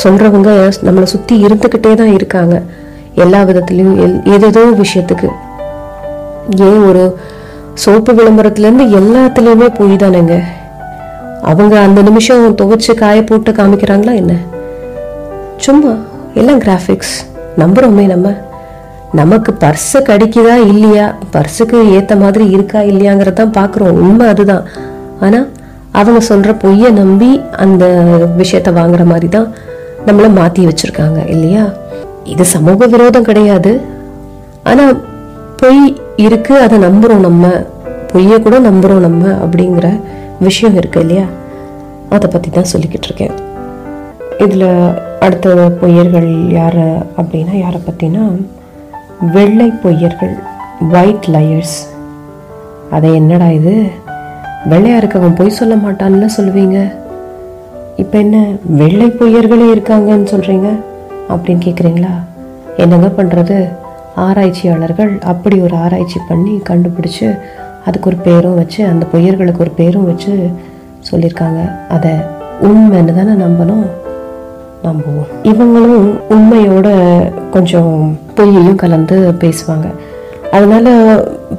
சொல்கிறவங்க 0.02 0.50
நம்மளை 0.83 1.07
சுற்றி 1.07 1.35
இருந்துக்கிட்டே 1.38 1.93
தான் 1.95 2.14
இருக்காங்க 2.14 2.55
எல்லா 3.17 3.41
விதத்துலேயும் 3.43 3.99
எல் 3.99 4.19
ஏதேதோ 4.35 4.62
விஷயத்துக்கு 4.79 5.29
ஏன் 6.69 6.85
ஒரு 6.85 7.02
சோப்பு 7.75 8.12
விளம்பரத்துலேருந்து 8.12 8.87
எல்லாத்துலேயுமே 8.99 9.69
பொய் 9.75 9.95
தானேங்க 9.97 10.37
அவங்க 11.43 11.75
அந்த 11.81 12.00
நிமிஷம் 12.02 12.57
துவைச்சு 12.57 12.93
காய 12.95 13.19
போட்டு 13.23 13.52
காமிக்கிறாங்களா 13.52 14.14
என்ன 14.14 14.35
சும்மா 15.62 15.93
எல்லாம் 16.35 16.61
கிராஃபிக்ஸ் 16.61 17.14
நம்புகிறோமே 17.59 18.05
நம்ம 18.07 18.29
நமக்கு 19.12 19.50
பர்ஸு 19.62 19.99
கடிக்குதா 20.09 20.55
இல்லையா 20.67 21.07
பர்ஸுக்கு 21.33 21.79
ஏற்ற 21.97 22.12
மாதிரி 22.17 22.45
இருக்கா 22.50 22.81
இல்லையாங்கிறத 22.83 23.37
தான் 23.41 23.57
பார்க்குறோம் 23.59 23.99
உண்மை 23.99 24.26
அதுதான் 24.26 24.64
ஆனால் 25.21 25.47
அவங்க 25.93 26.21
சொல்கிற 26.21 26.52
பொய்யை 26.55 26.91
நம்பி 26.93 27.31
அந்த 27.64 27.85
விஷயத்த 28.37 28.73
வாங்குற 28.73 29.05
மாதிரி 29.05 29.29
தான் 29.29 29.49
நம்மளை 30.07 30.31
மாற்றி 30.33 30.64
வச்சுருக்காங்க 30.67 31.21
இல்லையா 31.26 31.64
இது 32.26 32.47
சமூக 32.55 32.87
விரோதம் 32.87 33.29
கிடையாது 33.31 33.73
ஆனால் 34.64 34.95
பொய் 35.57 35.85
இருக்குது 36.26 36.62
அதை 36.62 36.79
நம்புகிறோம் 36.79 37.25
நம்ம 37.25 37.45
பொய்யை 38.12 38.38
கூட 38.41 38.57
நம்புகிறோம் 38.61 39.07
நம்ம 39.07 39.25
அப்படிங்கிற 39.45 39.87
விஷயம் 40.41 40.76
இருக்குது 40.76 41.05
இல்லையா 41.05 41.26
அதை 42.11 42.26
பற்றி 42.29 42.50
தான் 42.50 42.73
சொல்லிக்கிட்டு 42.73 43.09
இருக்கேன் 43.09 43.35
இதில் 44.38 44.69
அடுத்த 45.23 45.49
பொய்யர்கள் 45.81 46.31
யார் 46.50 46.83
அப்படின்னா 47.19 47.55
யாரை 47.57 47.81
பற்றினா 47.81 48.23
வெள்ளை 49.35 49.69
பொய்யர்கள் 49.83 50.35
ஒயிட் 50.93 51.29
லயர்ஸ் 51.29 51.76
அதை 52.91 53.11
என்னடா 53.14 53.49
இது 53.50 53.75
வெள்ளையாக 54.64 55.00
இருக்கவன் 55.02 55.37
பொய் 55.37 55.57
சொல்ல 55.57 55.75
மாட்டான்னு 55.76 56.29
சொல்லுவீங்க 56.37 56.79
இப்போ 57.97 58.17
என்ன 58.19 58.37
வெள்ளை 58.76 59.09
பொய்யர்களே 59.21 59.67
இருக்காங்கன்னு 59.71 60.33
சொல்கிறீங்க 60.33 60.69
அப்படின்னு 61.29 61.64
கேட்குறீங்களா 61.64 62.12
என்னங்க 62.76 63.09
பண்ணுறது 63.17 63.57
ஆராய்ச்சியாளர்கள் 64.19 65.12
அப்படி 65.25 65.57
ஒரு 65.61 65.75
ஆராய்ச்சி 65.76 66.21
பண்ணி 66.29 66.55
கண்டுபிடிச்சி 66.71 67.26
அதுக்கு 67.87 68.09
ஒரு 68.09 68.19
பேரும் 68.19 68.55
வச்சு 68.55 68.81
அந்த 68.87 69.05
பொய்யர்களுக்கு 69.12 69.64
ஒரு 69.67 69.73
பேரும் 69.75 70.05
வச்சு 70.05 70.33
சொல்லியிருக்காங்க 71.00 71.61
அதை 71.88 72.12
உண்மைன்னு 72.62 73.14
தானே 73.14 73.35
நம்பணும் 73.37 73.87
நம்புவோம் 74.83 75.29
இவங்களும் 75.43 76.07
உண்மையோட 76.29 76.88
கொஞ்சம் 77.50 77.93
பொய்யையும் 78.35 78.76
கலந்து 78.76 79.17
பேசுவாங்க 79.41 79.88
அதனால் 80.50 80.91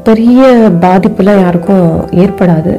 பெரிய 0.03 0.41
பாதிப்புலாம் 0.82 1.41
யாருக்கும் 1.41 1.88
ஏற்படாது 2.15 2.74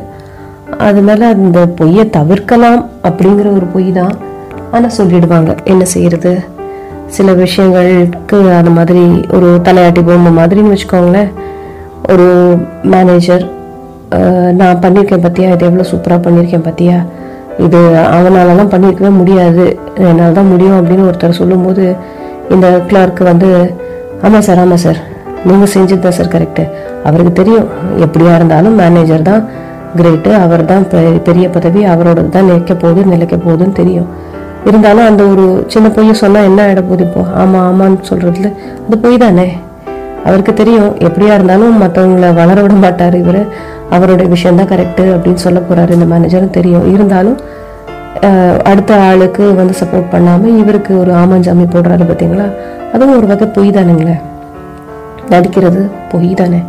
அதனால் 0.79 1.25
அந்த 1.31 1.61
பொய்யை 1.77 2.05
தவிர்க்கலாம் 2.11 2.83
அப்படிங்கிற 3.03 3.49
ஒரு 3.55 3.66
பொய் 3.66 3.90
தான் 3.92 4.14
ஆனால் 4.73 4.97
சொல்லிடுவாங்க 4.99 5.51
என்ன 5.64 5.83
செய்கிறது 5.85 6.33
சில 7.07 7.33
விஷயங்களுக்கு 7.35 8.38
அந்த 8.53 8.70
மாதிரி 8.70 9.03
ஒரு 9.31 9.49
தலையாட்டி 9.62 10.03
பொம்மை 10.03 10.33
மாதிரின்னு 10.33 10.73
வச்சுக்கோங்களேன் 10.75 11.31
ஒரு 12.11 12.27
மேனேஜர் 12.85 13.44
நான் 14.53 14.81
பண்ணியிருக்கேன் 14.81 15.25
பார்த்தியா 15.25 15.51
இது 15.51 15.66
எவ்வளோ 15.66 15.87
சூப்பராக 15.90 16.20
பண்ணியிருக்கேன் 16.20 16.66
பார்த்தியா 16.66 16.97
இது 17.59 17.81
தான் 18.59 18.73
பண்ணியிருக்கவே 18.73 19.12
முடியாது 19.12 19.64
என்னால் 20.03 20.33
தான் 20.33 20.49
முடியும் 20.49 20.79
அப்படின்னு 20.79 21.07
ஒருத்தர் 21.07 21.40
சொல்லும்போது 21.40 21.85
இந்த 22.51 22.66
கிளார்க்கு 22.88 23.25
வந்து 23.25 23.51
ஆமாம் 24.23 24.42
சார் 24.42 24.59
ஆமாம் 24.59 24.77
சார் 24.77 25.01
நீங்கள் 25.44 25.70
செஞ்சது 25.73 26.01
தான் 26.01 26.16
சார் 26.18 26.33
கரெக்டு 26.35 26.64
அவருக்கு 27.05 27.33
தெரியும் 27.33 27.66
எப்படியா 28.01 28.35
இருந்தாலும் 28.35 28.77
மேனேஜர் 28.77 29.23
தான் 29.23 29.42
கிரேட்டு 29.97 30.31
அவர் 30.37 30.62
தான் 30.64 30.87
பெரிய 31.25 31.47
பதவி 31.49 31.81
அவரோட 31.85 32.23
தான் 32.29 32.49
நிற்க 32.49 32.75
போகுது 32.75 33.03
நிலைக்க 33.05 33.37
போகுதுன்னு 33.38 33.75
தெரியும் 33.75 34.09
இருந்தாலும் 34.64 35.07
அந்த 35.07 35.23
ஒரு 35.25 35.44
சின்ன 35.66 35.87
பொய்யை 35.88 36.14
சொன்னால் 36.14 36.44
என்ன 36.44 36.61
ஆகிட 36.62 36.81
போகுது 36.81 37.05
இப்போ 37.05 37.23
ஆமாம் 37.35 37.66
ஆமான்னு 37.66 38.09
சொல்கிறதுல 38.09 38.51
அது 38.87 38.99
பொய் 38.99 39.16
தானே 39.16 39.47
அவருக்கு 40.25 40.53
தெரியும் 40.55 40.90
எப்படியா 40.99 41.33
இருந்தாலும் 41.35 41.75
மற்றவங்கள 41.79 42.29
வளர 42.33 42.59
விட 42.62 42.75
மாட்டார் 42.75 43.16
இவர் 43.16 43.40
அவருடைய 43.90 44.27
விஷயந்தான் 44.29 44.70
கரெக்டு 44.70 45.05
அப்படின்னு 45.14 45.42
சொல்ல 45.42 45.59
போறாரு 45.61 45.90
இந்த 45.90 46.07
மேனேஜரும் 46.07 46.51
தெரியும் 46.51 46.87
இருந்தாலும் 46.94 47.38
அடுத்த 48.62 48.92
ஆளுக்கு 49.01 49.44
வந்து 49.55 49.75
சப்போர்ட் 49.81 50.12
பண்ணாமல் 50.12 50.59
இவருக்கு 50.59 50.92
ஒரு 50.99 51.12
ஆமாஞ்சாமி 51.12 51.64
போடுறாரு 51.75 52.05
பார்த்தீங்களா 52.05 52.47
அதுவும் 52.92 53.16
ஒரு 53.16 53.27
வகை 53.27 53.47
பொய் 53.49 53.70
தானுங்களே 53.70 54.16
நடிக்கிறது 55.31 55.83
பொய் 56.09 56.31
தானே 56.35 56.61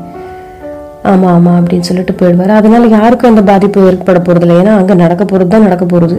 ஆமாம் 1.04 1.32
ஆமாம் 1.32 1.58
அப்படின்னு 1.60 1.88
சொல்லிட்டு 1.88 2.14
போயிடுவார் 2.14 2.52
அதனால 2.52 2.88
யாருக்கும் 2.88 3.32
அந்த 3.32 3.42
பாதிப்பு 3.42 3.88
ஏற்பட 3.88 4.20
போகிறது 4.20 4.46
இல்லை 4.46 4.56
ஏன்னா 4.62 4.74
அங்கே 4.78 4.96
நடக்க 4.96 5.24
போகிறது 5.26 5.50
தான் 5.50 5.66
நடக்க 5.66 5.86
போகிறது 5.86 6.18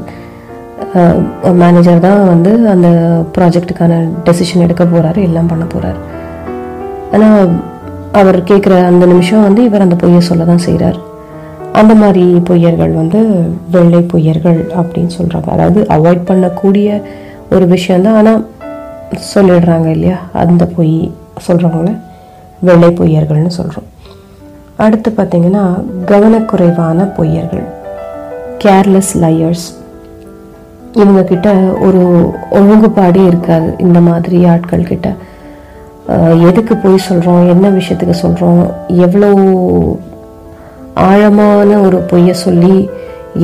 மேனேஜர் 1.55 1.99
தான் 1.99 2.21
வந்து 2.29 2.51
அந்த 2.69 2.89
ப்ராஜெக்டுக்கான 3.37 3.95
டெசிஷன் 4.25 4.65
எடுக்க 4.65 4.85
போகிறாரு 4.85 5.21
எல்லாம் 5.23 5.47
பண்ண 5.47 5.65
போகிறாரு 5.65 5.99
ஆனால் 7.13 7.49
அவர் 8.17 8.39
கேட்குற 8.43 8.75
அந்த 8.85 9.05
நிமிஷம் 9.07 9.43
வந்து 9.43 9.61
இவர் 9.65 9.85
அந்த 9.85 9.97
பொய்யை 9.97 10.21
சொல்ல 10.21 10.45
தான் 10.45 10.65
செய்கிறார் 10.65 10.99
அந்த 11.73 11.93
மாதிரி 11.95 12.25
பொய்யர்கள் 12.45 12.93
வந்து 12.93 13.21
வெள்ளை 13.71 14.01
பொய்யர்கள் 14.13 14.61
அப்படின்னு 14.77 15.13
சொல்கிறாங்க 15.17 15.49
அதாவது 15.51 15.81
அவாய்ட் 15.89 16.29
பண்ணக்கூடிய 16.29 16.89
ஒரு 17.51 17.65
விஷயந்தான் 17.67 18.19
ஆனால் 18.19 18.43
சொல்லிடுறாங்க 19.33 19.89
இல்லையா 19.89 20.19
அந்த 20.45 20.65
பொய் 20.77 20.95
சொல்கிறவங்கள 21.47 21.91
வெள்ளை 22.61 22.91
பொய்யர்கள்னு 22.93 23.53
சொல்கிறோம் 23.57 23.89
அடுத்து 24.77 25.11
பார்த்தீங்கன்னா 25.11 25.65
கவனக்குறைவான 26.07 27.09
பொய்யர்கள் 27.17 27.67
கேர்லெஸ் 28.59 29.13
லையர்ஸ் 29.21 29.67
இவங்கக்கிட்ட 30.95 31.49
ஒரு 31.81 32.03
ஒழுங்குபாடே 32.51 33.23
இருக்காது 33.27 33.69
இந்த 33.79 33.99
மாதிரி 34.01 34.39
ஆட்கள் 34.45 34.89
கிட்ட 34.89 35.09
எதுக்கு 36.41 36.77
போய் 36.77 36.97
சொல்கிறோம் 36.99 37.49
என்ன 37.49 37.69
விஷயத்துக்கு 37.69 38.11
சொல்கிறோம் 38.11 38.61
எவ்வளோ 38.89 39.29
ஆழமான 40.95 41.79
ஒரு 41.81 41.97
பொய்யை 41.97 42.35
சொல்லி 42.35 42.77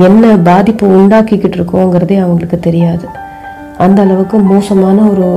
என்ன 0.00 0.37
பாதிப்பு 0.37 0.85
உண்டாக்கிக்கிட்டு 0.87 1.57
இருக்கோங்கிறதே 1.59 2.17
அவங்களுக்கு 2.17 2.59
தெரியாது 2.59 3.07
அந்த 3.77 4.01
அளவுக்கு 4.01 4.37
மோசமான 4.37 4.97
ஒரு 5.03 5.27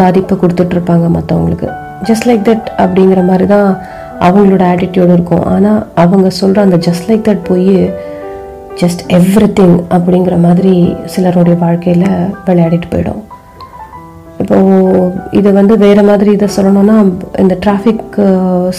பாதிப்பை 0.00 0.38
கொடுத்துட்ருப்பாங்க 0.38 1.08
மற்றவங்களுக்கு 1.10 1.68
ஜஸ்ட் 2.04 2.26
லைக் 2.26 2.44
தட் 2.44 2.68
அப்படிங்கிற 2.78 3.24
மாதிரி 3.24 3.46
தான் 3.46 3.68
அவங்களோட 4.20 4.62
ஆட்டிடியூடு 4.62 5.12
இருக்கும் 5.12 5.44
ஆனால் 5.44 5.86
அவங்க 5.94 6.30
சொல்கிற 6.30 6.62
அந்த 6.62 6.76
ஜஸ்ட் 6.76 7.08
லைக் 7.10 7.26
தட் 7.28 7.46
போய் 7.48 7.90
ஜஸ்ட் 8.82 9.02
எவ்ரி 9.12 9.48
திங் 9.52 9.76
அப்படிங்கிற 9.90 10.40
மாதிரி 10.40 10.74
சிலருடைய 11.06 11.58
வாழ்க்கையில் 11.58 12.08
விளையாடிட்டு 12.46 12.90
போயிடும் 12.90 13.22
இப்போது 14.46 15.06
இது 15.30 15.48
வந்து 15.52 15.74
வேறு 15.76 16.02
மாதிரி 16.02 16.30
இதை 16.32 16.48
சொல்லணும்னா 16.56 16.96
இந்த 17.38 17.54
டிராஃபிக் 17.62 18.16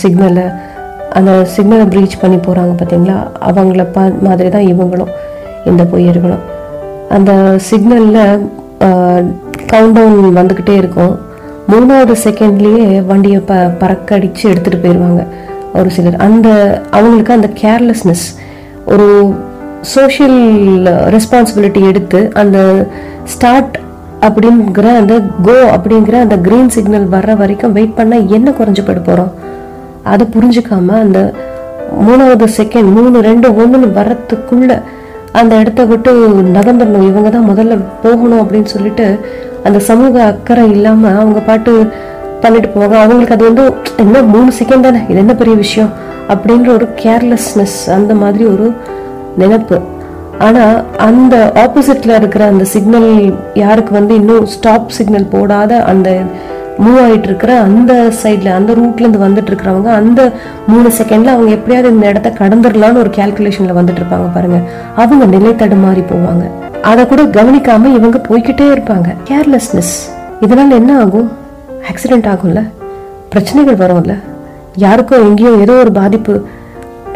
சிக்னலை 0.01 0.45
அந்த 1.11 1.31
சிக்னலை 1.55 1.85
ப்ரீச் 1.85 2.21
பண்ணி 2.21 2.37
போகிறாங்க 2.37 2.73
பார்த்தீங்களா 2.73 3.15
அவங்கள 3.41 3.83
ப 3.91 4.01
மாதிரி 4.21 4.49
தான் 4.49 4.67
இவங்களும் 4.67 5.11
இந்த 5.65 5.83
பொய்யர்களும் 5.83 6.43
அந்த 7.09 7.31
சிக்னலில் 7.69 8.21
கவுண்ட் 9.67 9.97
டவுன் 9.97 10.37
வந்துக்கிட்டே 10.37 10.75
இருக்கும் 10.77 11.13
மூணாவது 11.67 12.15
செகண்ட்லேயே 12.23 12.85
வண்டியை 13.05 13.41
ப 13.41 13.57
பறக்கடிச்சு 13.79 14.45
எடுத்துகிட்டு 14.51 14.83
போயிடுவாங்க 14.85 15.23
ஒரு 15.73 15.91
சிலர் 15.91 16.17
அந்த 16.19 16.47
அவங்களுக்கு 16.91 17.33
அந்த 17.33 17.49
கேர்லெஸ்னஸ் 17.61 18.25
ஒரு 18.85 19.09
சோஷியல் 19.87 20.39
ரெஸ்பான்சிபிலிட்டி 21.09 21.83
எடுத்து 21.87 22.21
அந்த 22.35 22.59
ஸ்டார்ட் 23.25 23.75
அப்படிங்கிற 24.21 24.87
அந்த 24.99 25.13
கோ 25.41 25.57
அப்படிங்கிற 25.73 26.15
அந்த 26.19 26.35
க்ரீன் 26.45 26.73
சிக்னல் 26.75 27.07
வர்ற 27.07 27.33
வரைக்கும் 27.35 27.73
வெயிட் 27.73 27.97
பண்ணால் 27.97 28.29
என்ன 28.29 28.51
குறைஞ்சு 28.51 28.83
போயிட 28.83 29.01
போகிறோம் 29.01 29.31
அதை 30.03 30.25
புரிஞ்சுக்காம 30.33 30.95
அந்த 30.99 31.19
மூணாவது 32.01 32.45
செகண்ட் 32.57 32.89
மூணு 32.95 33.17
ரெண்டு 33.21 33.47
ஒன்றுன்னு 33.55 33.89
வர்றதுக்குள்ளே 33.93 34.77
அந்த 35.31 35.53
இடத்த 35.55 35.81
விட்டு 35.85 36.11
நகர்ந்துடணும் 36.53 37.07
இவங்க 37.07 37.29
தான் 37.29 37.49
முதல்ல 37.49 37.75
போகணும் 38.03 38.41
அப்படின்னு 38.41 38.69
சொல்லிட்டு 38.69 39.05
அந்த 39.63 39.79
சமூக 39.81 40.15
அக்கறை 40.23 40.65
இல்லாமல் 40.69 41.17
அவங்க 41.17 41.39
பாட்டு 41.41 41.71
பண்ணிட்டு 42.43 42.69
போவாங்க 42.69 42.95
அவங்களுக்கு 43.01 43.35
அது 43.35 43.45
வந்து 43.45 43.63
என்ன 43.97 44.21
மூணு 44.33 44.49
செகண்ட் 44.59 44.87
தானே 44.87 45.01
இது 45.09 45.19
என்ன 45.19 45.33
பெரிய 45.33 45.55
விஷயம் 45.55 45.91
அப்படின்ற 46.29 46.69
ஒரு 46.73 46.87
கேர்லெஸ்னஸ் 47.03 47.77
அந்த 47.91 48.13
மாதிரி 48.15 48.45
ஒரு 48.45 48.67
நினப்பு 49.37 49.77
ஆனால் 50.39 50.75
அந்த 50.97 51.35
ஆப்போசிட்டில் 51.55 52.17
இருக்கிற 52.17 52.43
அந்த 52.45 52.65
சிக்னல் 52.65 53.09
யாருக்கு 53.53 53.93
வந்து 53.93 54.13
இன்னும் 54.15 54.45
ஸ்டாப் 54.45 54.89
சிக்னல் 54.89 55.31
போடாத 55.31 55.79
அந்த 55.83 56.09
மூவ் 56.79 56.99
ஆகிட்டு 57.03 57.27
இருக்கிற 57.27 57.51
அந்த 57.59 57.91
சைடில் 58.19 58.51
அந்த 58.51 58.71
ரூட்லேருந்து 58.73 59.23
வந்துட்டு 59.23 59.49
இருக்கிறவங்க 59.49 59.89
அந்த 59.93 60.21
மூணு 60.67 60.89
செகண்டில் 60.89 61.33
அவங்க 61.33 61.51
எப்படியாவது 61.51 61.93
இந்த 61.93 62.05
இடத்த 62.07 62.29
கடந்துடலான்னு 62.39 62.99
ஒரு 62.99 63.09
கேல்குலேஷனில் 63.09 63.77
வந்துட்டு 63.79 64.01
இருப்பாங்க 64.01 64.27
பாருங்க 64.33 64.59
அவங்க 64.95 65.25
நிலை 65.25 65.53
தடுமாறி 65.55 66.03
போவாங்க 66.09 66.45
அதை 66.81 67.03
கூட 67.05 67.23
கவனிக்காம 67.31 67.93
இவங்க 67.93 68.17
போய்கிட்டே 68.27 68.67
இருப்பாங்க 68.71 69.09
கேர்லெஸ்னஸ் 69.29 69.95
இதனால் 70.41 70.71
என்ன 70.71 70.91
ஆகும் 70.99 71.29
ஆக்சிடென்ட் 71.91 72.27
ஆகும்ல 72.27 72.61
பிரச்சனைகள் 73.29 73.81
வரும்ல 73.81 74.13
யாருக்கும் 74.75 75.25
எங்கேயும் 75.25 75.61
ஏதோ 75.61 75.73
ஒரு 75.73 75.91
பாதிப்பு 75.91 76.33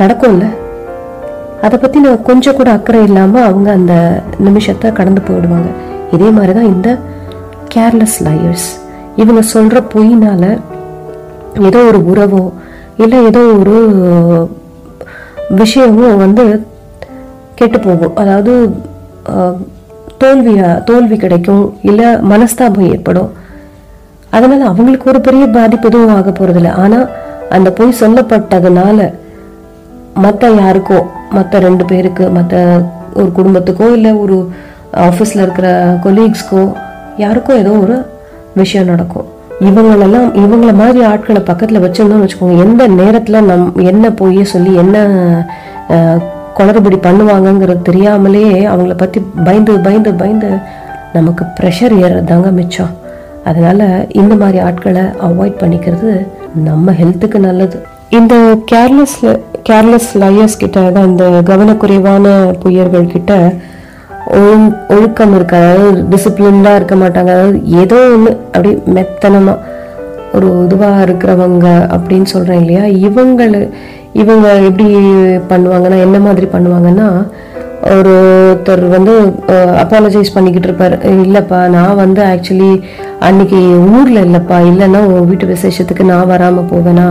நடக்கும்ல 0.00 0.45
அதை 1.63 1.75
பற்றி 1.77 1.97
நான் 1.99 2.23
கொஞ்சம் 2.23 2.55
கூட 2.55 2.69
அக்கறை 2.71 3.01
இல்லாமல் 3.03 3.43
அவங்க 3.43 3.69
அந்த 3.71 3.95
நிமிஷத்தை 4.39 4.89
கடந்து 4.91 5.21
போயிடுவாங்க 5.21 5.69
இதே 6.11 6.29
மாதிரி 6.29 6.53
தான் 6.53 6.71
இந்த 6.71 6.89
கேர்லெஸ் 7.73 8.17
லயர்ஸ் 8.23 8.69
இவங்க 9.15 9.41
சொல்கிற 9.51 9.79
பொய்னால் 9.93 10.49
ஏதோ 11.67 11.79
ஒரு 11.85 11.99
உறவோ 12.11 12.43
இல்லை 12.97 13.19
ஏதோ 13.25 13.41
ஒரு 13.53 13.75
விஷயமும் 15.51 16.17
வந்து 16.17 16.45
கெட்டு 17.55 17.77
போகும் 17.79 18.15
அதாவது 18.15 18.53
தோல்வியா 20.21 20.69
தோல்வி 20.83 21.15
கிடைக்கும் 21.17 21.63
இல்லை 21.81 22.09
மனஸ்தாபம் 22.29 22.89
ஏற்படும் 22.89 23.31
அதனால் 24.29 24.69
அவங்களுக்கு 24.69 25.09
ஒரு 25.09 25.19
பெரிய 25.21 25.45
பாதிப்பு 25.47 25.87
எதுவும் 25.87 26.15
ஆக 26.15 26.29
போகிறதில்ல 26.31 26.71
ஆனால் 26.75 27.07
அந்த 27.49 27.69
பொய் 27.71 27.99
சொல்லப்பட்டதுனால 27.99 28.99
மற்ற 30.15 30.49
யாருக்கோ 30.53 30.99
மற்ற 31.31 31.59
ரெண்டு 31.59 31.83
பேருக்கு 31.85 32.25
மற்ற 32.29 32.55
ஒரு 33.13 33.29
குடும்பத்துக்கோ 33.35 33.87
இல்லை 33.91 34.11
ஒரு 34.15 34.37
ஆஃபீஸில் 35.01 35.43
இருக்கிற 35.43 35.67
கொலீக்ஸ்க்கோ 36.03 36.63
யாருக்கோ 37.17 37.53
ஏதோ 37.55 37.73
ஒரு 37.77 37.95
விஷயம் 38.53 38.85
நடக்கும் 38.85 39.27
இவங்களெல்லாம் 39.61 40.29
இவங்கள 40.35 40.71
மாதிரி 40.73 40.99
ஆட்களை 41.05 41.41
பக்கத்தில் 41.41 41.83
வச்சிருந்தோம்னு 41.83 42.25
வச்சுக்கோங்க 42.25 42.63
எந்த 42.63 42.83
நேரத்தில் 42.93 43.45
நம் 43.45 43.67
என்ன 43.83 44.05
போய் 44.11 44.41
சொல்லி 44.43 44.71
என்ன 44.75 44.97
குளறுபடி 46.57 46.97
பண்ணுவாங்கங்கிறது 47.01 47.81
தெரியாமலேயே 47.81 48.57
அவங்கள 48.67 48.95
பற்றி 48.95 49.19
பயந்து 49.43 49.73
பயந்து 49.79 50.11
பயந்து 50.13 50.49
நமக்கு 51.13 51.43
ப்ரெஷர் 51.59 51.95
தாங்க 52.23 52.49
மிச்சம் 52.51 52.91
அதனால் 53.43 53.85
இந்த 54.13 54.33
மாதிரி 54.35 54.57
ஆட்களை 54.59 55.05
அவாய்ட் 55.21 55.61
பண்ணிக்கிறது 55.61 56.11
நம்ம 56.63 56.91
ஹெல்த்துக்கு 56.91 57.39
நல்லது 57.39 57.77
இந்த 58.09 58.35
கேர்லெஸ்ல 58.71 59.29
கேர்லெஸ் 59.63 60.09
லயர்ஸ் 60.17 60.57
கிட்ட 60.57 60.79
அதான் 60.81 61.09
அந்த 61.09 61.25
கவனக்குறைவான 61.49 62.27
பொய்யர்கள் 62.61 63.11
கிட்ட 63.11 63.33
ஒழுக்கம் 64.89 65.33
இருக்க 65.35 65.55
அதாவது 65.63 66.01
டிசிப்ளின்டாக 66.09 66.79
இருக்க 66.79 66.95
மாட்டாங்க 66.95 67.31
அதாவது 67.31 67.59
ஏதோ 67.81 67.97
ஒன்று 68.07 68.31
அப்படி 68.47 68.71
மெத்தனமாக 68.87 69.59
ஒரு 70.33 70.49
இதுவாக 70.63 71.05
இருக்கிறவங்க 71.05 71.67
அப்படின்னு 71.95 72.27
சொல்கிறேன் 72.33 72.61
இல்லையா 72.61 72.83
இவங்கள 73.01 73.55
இவங்க 74.13 74.47
எப்படி 74.61 74.87
பண்ணுவாங்கன்னா 75.49 75.97
என்ன 75.99 76.17
மாதிரி 76.19 76.47
பண்ணுவாங்கன்னா 76.53 77.07
ஒருத்தர் 77.91 78.83
வந்து 78.87 79.13
அப்பாலஜைஸ் 79.79 80.33
பண்ணிக்கிட்டு 80.33 80.67
இருப்பார் 80.69 80.95
இல்லைப்பா 81.19 81.59
நான் 81.69 81.95
வந்து 81.95 82.21
ஆக்சுவலி 82.25 82.71
அன்னைக்கு 83.19 83.59
ஊரில் 83.91 84.25
இல்லைப்பா 84.25 84.57
இல்லைன்னா 84.71 84.99
உன் 85.07 85.27
வீட்டு 85.27 85.47
விசேஷத்துக்கு 85.47 86.03
நான் 86.03 86.27
வராமல் 86.27 86.69
போவேனா 86.71 87.07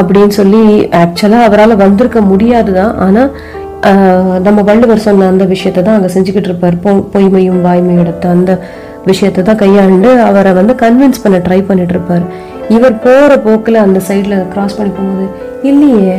அப்படின்னு 0.00 0.28
சொல்லி 0.28 0.88
ஆக்சுவலாக 0.92 1.44
அவரால் 1.44 1.76
வந்திருக்க 1.76 2.20
முடியாது 2.20 2.72
தான் 2.72 2.94
ஆனால் 2.96 3.30
நம்ம 4.42 4.62
வள்ளுவர் 4.62 4.98
சொன்ன 4.98 5.26
அந்த 5.26 5.44
விஷயத்தை 5.44 5.82
தான் 5.82 5.94
அங்கே 5.94 6.08
செஞ்சுக்கிட்டு 6.08 6.48
இருப்பார் 6.48 6.76
பொ 6.76 6.92
பொய்மையும் 7.12 7.60
வாய்மையோட 7.60 8.12
அந்த 8.28 8.60
விஷயத்தை 9.06 9.44
தான் 9.44 9.56
கையாண்டு 9.56 10.10
அவரை 10.20 10.52
வந்து 10.52 10.74
கன்வின்ஸ் 10.74 11.22
பண்ண 11.22 11.38
ட்ரை 11.38 11.62
பண்ணிட்டு 11.62 11.92
இருப்பார் 11.92 12.24
இவர் 12.68 12.94
போகிற 12.98 13.38
போக்கில் 13.38 13.74
அந்த 13.74 14.00
சைடில் 14.08 14.46
கிராஸ் 14.48 14.76
பண்ணி 14.76 14.92
போகும்போது 14.92 15.26
இல்லையே 15.62 16.16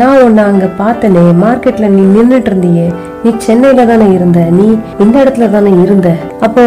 நான் 0.00 0.20
உன்னை 0.22 0.42
அங்கே 0.44 0.68
பார்த்தனே 0.78 1.22
மார்க்கெட்டில் 1.40 1.92
நீ 1.94 2.02
நின்றுட்டு 2.08 2.50
இருந்தியே 2.50 2.86
நீ 3.22 3.30
சென்னையில் 3.38 3.88
தானே 3.90 4.06
இருந்த 4.14 4.40
நீ 4.50 4.66
இந்த 4.98 5.14
இடத்துல 5.22 5.48
தானே 5.48 5.72
இருந்த 5.82 6.08
அப்போ 6.40 6.62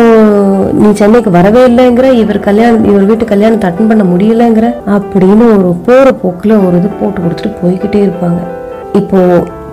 நீ 0.74 0.90
சென்னைக்கு 0.94 1.32
வரவே 1.32 1.62
இல்லைங்கிற 1.68 2.10
இவர் 2.16 2.40
கல்யாணம் 2.40 2.86
இவர் 2.86 3.06
வீட்டு 3.06 3.26
கல்யாணம் 3.26 3.60
அட்டன் 3.62 3.90
பண்ண 3.90 4.06
முடியலங்கிற 4.06 4.68
அப்படின்னு 4.96 5.48
ஒரு 5.56 5.72
போகிற 5.86 6.14
போக்கில் 6.22 6.56
ஒரு 6.60 6.78
இது 6.78 6.92
போட்டு 7.00 7.20
கொடுத்துட்டு 7.22 7.60
போய்கிட்டே 7.60 8.02
இருப்பாங்க 8.04 8.42
இப்போ 8.96 9.22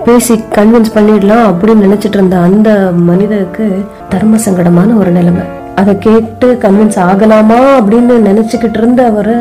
பேசி 0.05 0.37
கன்வின்ஸ் 0.57 0.95
பண்ணிடலாம் 0.95 1.47
அப்படின்னு 1.51 1.87
நினச்சிட்டு 1.87 2.19
இருந்த 2.19 2.39
அந்த 2.41 2.71
மனிதருக்கு 3.05 3.67
தர்ம 4.11 4.41
சங்கடமான 4.45 4.97
ஒரு 4.97 5.11
நிலைமை 5.11 5.45
அதை 5.77 5.95
கேட்டு 6.01 6.49
கன்வின்ஸ் 6.59 7.01
ஆகலாமா 7.07 7.63
அப்படின்னு 7.79 8.17
நினச்சிக்கிட்டு 8.27 8.81
இருந்த 8.83 9.03
அவரு 9.07 9.37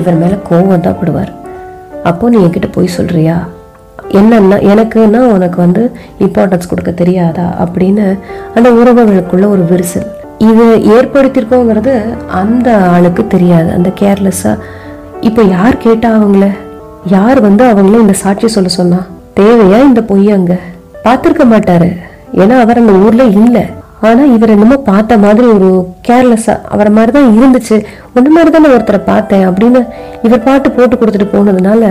இவர் 0.00 0.16
மேலே 0.16 0.36
கோவம் 0.48 0.84
தான் 0.86 1.00
படுவார் 1.00 1.32
அப்போ 2.04 2.30
நீ 2.30 2.38
என்கிட்ட 2.38 2.68
போய் 2.72 2.96
சொல்கிறியா 2.96 3.36
என்னன்னா 4.12 4.56
எனக்குன்னா 4.70 5.20
உனக்கு 5.34 5.58
வந்து 5.60 5.82
இம்பார்ட்டன்ஸ் 6.18 6.68
கொடுக்க 6.68 6.90
தெரியாதா 6.92 7.46
அப்படின்னு 7.58 8.06
அந்த 8.54 8.68
உறவுகளுக்குள்ள 8.72 9.46
ஒரு 9.48 9.64
விரிசல் 9.70 10.08
இது 10.44 10.64
ஏற்படுத்தியிருக்கோங்கிறது 10.96 11.94
அந்த 12.34 12.68
ஆளுக்கு 12.86 13.24
தெரியாது 13.26 13.68
அந்த 13.72 13.90
கேர்லெஸ்ஸாக 14.00 14.64
இப்போ 15.20 15.42
யார் 15.48 15.76
கேட்டா 15.78 16.08
அவங்கள 16.14 16.46
யார் 17.08 17.38
வந்து 17.40 17.64
அவங்கள 17.64 18.00
இந்த 18.00 18.14
சாட்சி 18.14 18.48
சொல்ல 18.48 18.70
சொன்னா 18.76 19.00
தேவையா 19.36 19.78
இந்த 19.84 20.00
பொய்யாங்க 20.08 20.54
பார்த்துருக்க 21.04 21.44
மாட்டாரு 21.46 21.90
ஏன்னா 22.34 22.56
அவர் 22.60 22.80
அந்த 22.82 22.94
ஊரில் 23.04 23.34
இல்லை 23.36 23.64
ஆனா 24.02 24.22
இவர் 24.34 24.52
என்னமோ 24.54 24.76
பார்த்த 24.86 25.16
மாதிரி 25.18 25.46
ஒரு 25.52 25.68
கேர்லெஸ்ஸா 26.06 26.54
அவரை 26.68 26.90
மாதிரி 26.92 27.12
தான் 27.12 27.32
இருந்துச்சு 27.36 27.76
ஒன்று 28.14 28.30
மாதிரி 28.30 28.50
தானே 28.50 28.70
ஒருத்தரை 28.74 29.00
பார்த்தேன் 29.04 29.46
அப்படின்னு 29.48 29.80
இவர் 30.22 30.44
பாட்டு 30.44 30.70
போட்டு 30.70 30.94
கொடுத்துட்டு 30.96 31.28
போனதுனால 31.32 31.82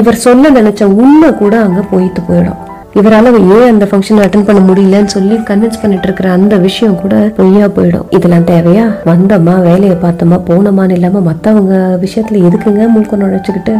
இவர் 0.00 0.24
சொல்ல 0.24 0.50
நினைச்ச 0.50 0.84
உண்மை 0.98 1.28
கூட 1.34 1.54
அங்க 1.60 1.82
போயிட்டு 1.90 2.22
போயிடும் 2.28 2.60
இவரால் 2.94 3.28
ஏன் 3.50 3.70
அந்த 3.70 3.84
ஃபங்க்ஷன் 3.90 4.22
அட்டன் 4.24 4.46
பண்ண 4.46 4.60
முடியலன்னு 4.66 5.14
சொல்லி 5.14 5.36
கன்வின்ஸ் 5.42 5.80
பண்ணிட்டு 5.82 6.06
இருக்கிற 6.08 6.28
அந்த 6.30 6.54
விஷயம் 6.58 6.98
கூட 7.00 7.14
பொய்யா 7.38 7.66
போயிடும் 7.76 8.08
இதெல்லாம் 8.10 8.48
தேவையா 8.50 8.84
வந்தோமா 9.04 9.54
வேலையை 9.60 9.96
பார்த்தோமா 9.98 10.38
போனோமான்னு 10.48 10.96
இல்லாமல் 10.98 11.26
மற்றவங்க 11.26 11.74
விஷயத்தில் 11.98 12.46
எதுக்குங்க 12.46 12.86
மூக்க 12.94 13.16
நுழைச்சிக்கிட்டு 13.16 13.74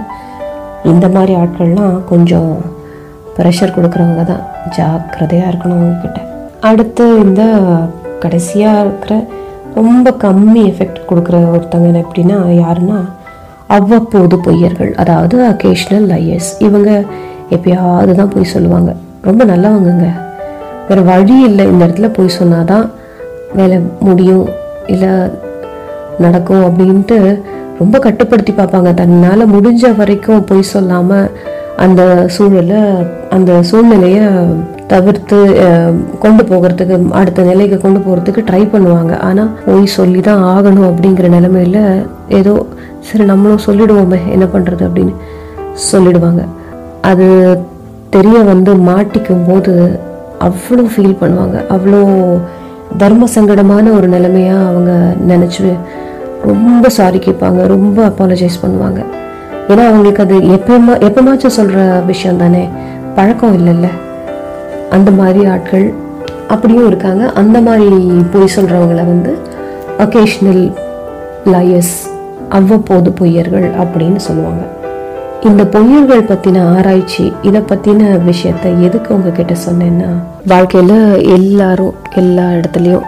இந்த 0.84 1.08
மாதிரி 1.08 1.34
ஆட்கள்லாம் 1.34 1.96
கொஞ்சம் 2.04 2.52
ப்ரெஷர் 3.36 3.76
கொடுக்குறவங்க 3.76 4.24
தான் 4.24 4.44
ஜாக்கிரதையாக 4.76 5.50
இருக்கணும் 5.50 5.80
அவங்கக்கிட்ட 5.80 6.20
அடுத்து 6.64 7.04
இந்த 7.18 7.42
கடைசியாக 8.20 8.82
இருக்கிற 8.84 9.14
ரொம்ப 9.74 10.08
கம்மி 10.22 10.62
எஃபெக்ட் 10.64 10.98
கொடுக்குற 11.08 11.36
ஒருத்தங்க 11.50 12.02
எப்படின்னா 12.02 12.36
யாருன்னா 12.56 12.98
அவ்வப்போது 13.68 14.36
பொய்யர்கள் 14.38 14.92
அதாவது 14.94 15.36
அக்கேஷ்னல் 15.46 16.06
லையர்ஸ் 16.08 16.50
இவங்க 16.58 16.90
எப்பயாவது 17.50 18.12
தான் 18.14 18.32
பொய் 18.34 18.52
சொல்லுவாங்க 18.52 18.90
ரொம்ப 19.22 19.42
நல்லவங்கங்க 19.44 20.08
வேறு 20.88 21.02
வழி 21.04 21.36
இல்லை 21.40 21.64
இந்த 21.66 21.82
இடத்துல 21.84 22.08
பொய் 22.10 22.36
சொன்னால் 22.36 22.70
தான் 22.72 22.86
வேலை 23.54 23.78
முடியும் 24.00 24.46
இல்லை 24.86 25.12
நடக்கும் 26.18 26.64
அப்படின்ட்டு 26.64 27.18
ரொம்ப 27.78 27.96
கட்டுப்படுத்தி 27.98 28.52
பார்ப்பாங்க 28.52 28.90
தன்னால் 28.94 29.50
முடிஞ்ச 29.52 29.84
வரைக்கும் 29.96 30.44
பொய் 30.44 30.70
சொல்லாமல் 30.72 31.30
அந்த 31.76 32.02
சூழலை 32.28 32.82
அந்த 33.30 33.52
சூழ்நிலையை 33.62 34.26
தவிர்த்து 34.94 35.38
கொண்டு 36.18 36.42
போகிறதுக்கு 36.42 36.96
அடுத்த 37.12 37.42
நிலைக்கு 37.42 37.76
கொண்டு 37.78 38.00
போகிறதுக்கு 38.00 38.42
ட்ரை 38.48 38.62
பண்ணுவாங்க 38.66 39.12
ஆனால் 39.20 39.52
போய் 39.64 39.94
சொல்லி 39.94 40.20
தான் 40.20 40.42
ஆகணும் 40.50 40.88
அப்படிங்கிற 40.88 41.28
நிலமையில 41.28 41.80
ஏதோ 42.30 42.54
சரி 43.00 43.24
நம்மளும் 43.24 43.64
சொல்லிடுவோமே 43.66 44.20
என்ன 44.30 44.46
பண்ணுறது 44.52 44.82
அப்படின்னு 44.88 45.14
சொல்லிடுவாங்க 45.88 46.42
அது 47.02 47.26
தெரிய 48.10 48.38
வந்து 48.44 48.72
மாட்டிக்கும் 48.84 49.46
போது 49.46 49.72
அவ்வளோ 50.40 50.84
ஃபீல் 50.92 51.20
பண்ணுவாங்க 51.20 51.56
அவ்வளோ 51.70 52.00
தர்ம 52.96 53.28
சங்கடமான 53.34 53.92
ஒரு 53.92 54.08
நிலைமையாக 54.08 54.68
அவங்க 54.68 54.92
நினச்சி 55.26 55.62
ரொம்ப 56.44 56.88
சாரி 56.90 57.18
கேட்பாங்க 57.18 57.60
ரொம்ப 57.66 57.98
அப்பாலஜைஸ் 58.04 58.62
பண்ணுவாங்க 58.62 59.00
ஏன்னா 59.68 59.84
அவங்களுக்கு 59.86 60.22
அது 60.22 60.36
எப்பயுமா 60.56 60.94
எப்பமாச்சும் 61.00 61.56
சொல்கிற 61.58 61.78
விஷயம் 62.06 62.36
தானே 62.36 62.64
பழக்கம் 63.14 63.56
இல்லைல்ல 63.58 63.88
அந்த 64.94 65.10
மாதிரி 65.10 65.42
ஆட்கள் 65.46 65.86
அப்படியும் 66.48 66.88
இருக்காங்க 66.88 67.24
அந்த 67.34 67.58
மாதிரி 67.60 67.98
பொய் 68.32 68.54
சொல்கிறவங்கள 68.54 69.02
வந்து 69.04 69.32
அக்கேஷ்னல் 70.04 70.64
லயஸ் 71.52 71.94
அவ்வப்போது 72.50 73.10
பொய்யர்கள் 73.18 73.68
அப்படின்னு 73.82 74.20
சொல்லுவாங்க 74.20 74.62
இந்த 75.42 75.62
பொய்யர்கள் 75.72 76.28
பற்றின 76.28 76.60
ஆராய்ச்சி 76.74 77.24
இதை 77.42 77.60
பற்றின 77.62 78.12
விஷயத்த 78.24 78.70
எதுக்கு 78.86 79.10
உங்ககிட்ட 79.14 79.54
சொன்னேன்னா 79.66 80.10
வாழ்க்கையில் 80.46 80.96
எல்லாரும் 81.34 81.96
எல்லா 82.14 82.46
இடத்துலையும் 82.52 83.08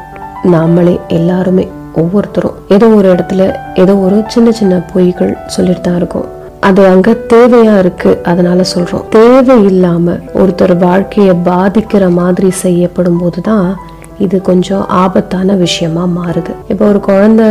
நாமளே 0.52 0.96
எல்லாருமே 1.10 1.64
ஒவ்வொருத்தரும் 1.94 2.56
ஏதோ 2.68 2.88
ஒரு 2.94 3.08
இடத்துல 3.14 3.42
ஏதோ 3.74 3.92
ஒரு 3.98 4.18
சின்ன 4.26 4.50
சின்ன 4.52 4.82
பொய்கள் 4.92 5.32
சொல்லிட்டு 5.46 5.80
தான் 5.80 5.96
இருக்கோம் 5.96 6.26
அது 6.66 6.82
அங்க 6.86 7.10
தேவையா 7.30 7.74
இருக்கு 7.78 8.10
அதனால 8.24 8.60
சொல்றோம் 8.70 9.04
தேவை 9.10 9.56
இல்லாம 9.64 10.14
ஒருத்தர் 10.34 10.74
வாழ்க்கையை 10.78 11.34
பாதிக்கிற 11.46 12.04
மாதிரி 12.12 12.48
செய்யப்படும் 12.60 13.18
போதுதான் 13.18 13.68
இது 14.18 14.36
கொஞ்சம் 14.42 14.84
ஆபத்தான 14.96 15.56
விஷயமா 15.56 16.04
மாறுது 16.12 16.52
இப்போ 16.68 16.84
ஒரு 16.86 17.00
குழந்தை 17.00 17.48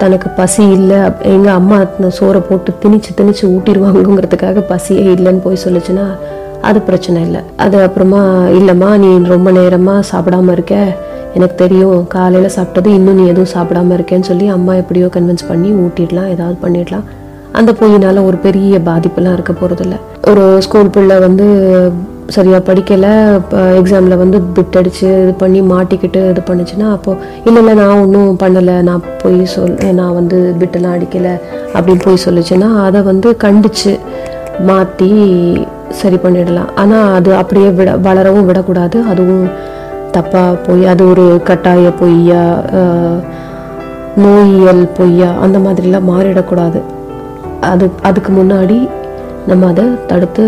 தனக்கு 0.00 0.28
பசி 0.30 0.62
இல்லை 0.68 1.00
எங்கள் 1.24 1.54
அம்மா 1.54 1.78
சோறை 2.18 2.40
போட்டு 2.40 2.72
திணிச்சு 2.82 3.12
திணிச்சு 3.14 3.44
ஊட்டிடுவாங்கங்கிறதுக்காக 3.46 4.64
பசியே 4.68 5.04
இல்லைன்னு 5.16 5.44
போய் 5.44 5.62
சொல்லிச்சுன்னா 5.64 6.06
அது 6.62 6.78
பிரச்சனை 6.80 7.18
இல்லை 7.22 7.42
அது 7.56 7.76
அப்புறமா 7.82 8.22
இல்லைம்மா 8.52 8.90
நீ 8.96 9.10
ரொம்ப 9.26 9.50
நேரமாக 9.50 10.08
சாப்பிடாம 10.10 10.52
இருக்க 10.52 10.76
எனக்கு 11.34 11.56
தெரியும் 11.56 12.00
காலையில் 12.08 12.54
சாப்பிட்டது 12.56 12.90
இன்னும் 12.94 13.18
நீ 13.20 13.24
எதுவும் 13.26 13.54
சாப்பிடாம 13.54 13.94
இருக்கேன்னு 13.94 14.30
சொல்லி 14.30 14.48
அம்மா 14.48 14.74
எப்படியோ 14.74 15.08
கன்வின்ஸ் 15.12 15.48
பண்ணி 15.48 15.70
ஊட்டிடலாம் 15.82 16.30
ஏதாவது 16.30 16.58
பண்ணிடலாம் 16.62 17.06
அந்த 17.52 17.70
பொய்யினால் 17.72 18.24
ஒரு 18.24 18.36
பெரிய 18.36 18.78
பாதிப்புலாம் 18.84 19.34
இருக்க 19.34 19.82
இல்லை 19.84 19.98
ஒரு 20.28 20.44
ஸ்கூல் 20.60 20.90
பிள்ளை 20.90 21.18
வந்து 21.18 21.46
சரியாக 22.28 22.62
படிக்கலை 22.66 23.12
இப்போ 23.34 23.58
எக்ஸாமில் 23.74 24.16
வந்து 24.16 24.38
பிட் 24.56 24.76
அடித்து 24.76 25.06
இது 25.22 25.32
பண்ணி 25.34 25.60
மாட்டிக்கிட்டு 25.62 26.20
இது 26.30 26.40
பண்ணுச்சுன்னா 26.46 26.88
அப்போது 26.90 27.20
இல்லை 27.44 27.60
இல்லை 27.62 27.74
நான் 27.74 28.00
ஒன்றும் 28.00 28.36
பண்ணலை 28.38 28.74
நான் 28.82 29.06
போய் 29.22 29.38
சொல் 29.46 29.76
நான் 29.94 30.14
வந்து 30.14 30.38
பிட்டெல்லாம் 30.58 30.96
அடிக்கலை 30.96 31.34
அப்படின்னு 31.74 32.04
போய் 32.04 32.24
சொல்லிச்சுன்னா 32.26 32.68
அதை 32.80 33.02
வந்து 33.02 33.36
கண்டித்து 33.36 33.94
மாற்றி 34.66 35.10
சரி 35.90 36.16
பண்ணிடலாம் 36.16 36.70
ஆனால் 36.74 37.14
அது 37.14 37.30
அப்படியே 37.34 37.70
விட 37.70 37.90
வளரவும் 37.96 38.46
விடக்கூடாது 38.46 38.98
அதுவும் 39.08 39.48
தப்பாக 40.12 40.60
போய் 40.66 40.84
அது 40.84 41.02
ஒரு 41.08 41.26
கட்டாய 41.44 41.92
பொய்யா 42.00 42.44
நோயியல் 44.16 44.84
பொய்யா 44.98 45.32
அந்த 45.40 45.58
மாதிரிலாம் 45.58 46.08
மாறிடக்கூடாது 46.08 46.80
அது 47.64 47.90
அதுக்கு 48.04 48.32
முன்னாடி 48.32 48.78
நம்ம 49.46 49.66
அதை 49.66 49.84
தடுத்து 50.06 50.44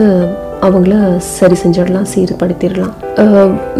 அவங்கள 0.63 0.95
சரி 1.31 1.57
செஞ்சிடலாம் 1.63 2.09
சீர்படுத்திடலாம் 2.11 2.95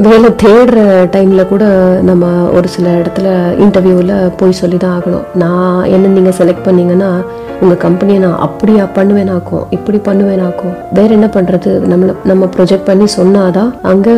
வேலை 0.00 0.31
தேடுற 0.43 0.79
டைமில் 1.11 1.49
கூட 1.49 1.65
நம்ம 2.03 2.25
ஒரு 2.53 2.69
சில 2.69 2.89
இடத்துல 2.97 3.29
இன்டர்வியூவில் 3.59 4.15
போய் 4.37 4.59
சொல்லி 4.59 4.79
தான் 4.79 4.97
ஆகணும் 4.97 5.29
நான் 5.35 5.87
என்ன 5.89 6.13
நீங்கள் 6.17 6.37
செலக்ட் 6.39 6.67
பண்ணீங்கன்னா 6.67 7.11
உங்கள் 7.63 7.81
கம்பெனியை 7.81 8.19
நான் 8.21 8.39
அப்படியா 8.39 8.85
பண்ணுவேனாக்கும் 8.95 9.65
இப்படி 9.71 9.99
பண்ணுவேனாக்கும் 10.05 10.75
வேறு 10.93 11.13
என்ன 11.17 11.27
பண்ணுறது 11.35 11.71
நம்மளை 11.87 12.13
நம்ம 12.25 12.47
ப்ரொஜெக்ட் 12.55 12.87
பண்ணி 12.87 13.07
சொன்னாதான் 13.17 13.71
அங்கே 13.83 14.15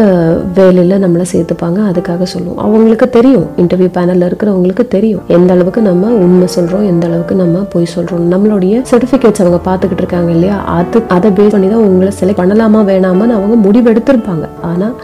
வேலையில் 0.55 1.01
நம்மளை 1.01 1.25
சேர்த்துப்பாங்க 1.33 1.79
அதுக்காக 1.87 2.27
சொல்லுவோம் 2.27 2.61
அவங்களுக்கு 2.61 3.09
தெரியும் 3.11 3.47
இன்டர்வியூ 3.57 3.91
பேனலில் 3.95 4.27
இருக்கிறவங்களுக்கு 4.27 4.87
தெரியும் 4.89 5.25
எந்த 5.29 5.51
அளவுக்கு 5.53 5.83
நம்ம 5.83 6.13
உண்மை 6.21 6.49
சொல்கிறோம் 6.49 6.87
எந்த 6.87 7.07
அளவுக்கு 7.07 7.37
நம்ம 7.37 7.65
போய் 7.73 7.93
சொல்கிறோம் 7.93 8.29
நம்மளுடைய 8.33 8.85
சர்டிஃபிகேட்ஸ் 8.91 9.43
அவங்க 9.45 9.61
பார்த்துக்கிட்டு 9.67 10.05
இருக்காங்க 10.05 10.31
இல்லையா 10.31 10.59
அது 10.75 11.03
அதை 11.09 11.31
பேஸ் 11.33 11.53
பண்ணி 11.53 11.69
தான் 11.69 11.85
உங்களை 11.85 12.13
செலக்ட் 12.15 12.41
பண்ண 12.41 12.52
பண்ணலாமா 12.53 12.81
வேணாமான்னு 12.89 13.37
அவங்க 13.37 13.57
முடிவெடுத்திருப்பாங்க 13.65 14.47
ஆனால் 14.63 14.95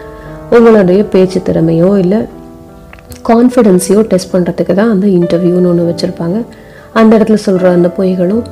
உங்களுடைய 0.49 0.99
பேச்சு 1.11 1.39
திறமையோ 1.47 1.89
இல்லை 1.97 2.19
கான்ஃபிடென்ஸையோ 3.29 4.01
டெஸ்ட் 4.07 4.33
பண்ணுறதுக்கு 4.33 4.73
தான் 4.73 4.91
அந்த 4.91 5.05
இன்டர்வியூன்னு 5.09 5.69
ஒன்று 5.69 5.87
வச்சுருப்பாங்க 5.89 6.37
அந்த 6.93 7.11
இடத்துல 7.17 7.37
சொல்கிற 7.43 7.71
அந்த 7.71 7.89
பொய்களும் 7.97 8.43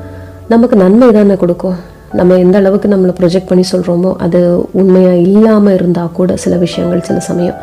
நமக்கு 0.47 0.75
நன்மை 0.75 1.09
தானே 1.11 1.35
கொடுக்கும் 1.35 1.77
நம்ம 2.13 2.35
எந்த 2.37 2.57
அளவுக்கு 2.57 2.87
நம்மளை 2.89 3.13
ப்ரொஜெக்ட் 3.19 3.49
பண்ணி 3.49 3.65
சொல்கிறோமோ 3.71 4.11
அது 4.17 4.39
உண்மையாக 4.73 5.23
இல்லாமல் 5.25 5.73
இருந்தால் 5.73 6.13
கூட 6.13 6.37
சில 6.37 6.55
விஷயங்கள் 6.57 7.07
சில 7.07 7.19
சமயம் 7.19 7.57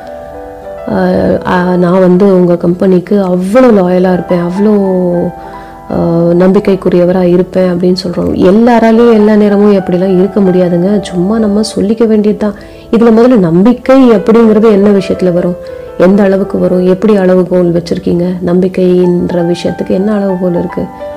நான் 1.79 2.01
வந்து 2.01 2.27
உங்கள் 2.35 2.63
கம்பெனிக்கு 2.65 3.17
அவ்வளோ 3.29 3.71
லாயலாக 3.73 4.17
இருப்பேன் 4.17 4.45
அவ்வளோ 4.47 4.75
நம்பிக்கைக்குரியவராக 6.35 7.33
இருப்பேன் 7.33 7.71
அப்படின்னு 7.73 7.95
சொல்கிறோம் 7.95 8.31
எல்லாராலையும் 8.45 9.17
எல்லா 9.17 9.35
நேரமும் 9.35 9.77
எப்படிலாம் 9.77 10.17
இருக்க 10.19 10.41
முடியாதுங்க 10.41 10.91
சும்மா 11.01 11.39
நம்ம 11.39 11.65
சொல்லிக்க 11.71 12.05
வேண்டியது 12.07 12.39
தான் 12.39 12.57
இதில் 12.91 13.17
முதல்ல 13.19 13.39
நம்பிக்கை 13.39 13.99
அப்படிங்கிறது 14.11 14.69
என்ன 14.73 14.91
விஷயத்தில் 14.91 15.33
வரும் 15.33 15.57
எந்த 15.99 16.23
அளவுக்கு 16.23 16.59
வரும் 16.59 16.87
எப்படி 16.87 17.17
அளவுகோல் 17.17 17.75
வச்சுருக்கீங்க 17.75 18.29
நம்பிக்கைன்ற 18.41 19.43
விஷயத்துக்கு 19.47 19.93
என்ன 19.95 20.13
அளவுகோல் 20.15 20.59
இருக்குது 20.61 21.13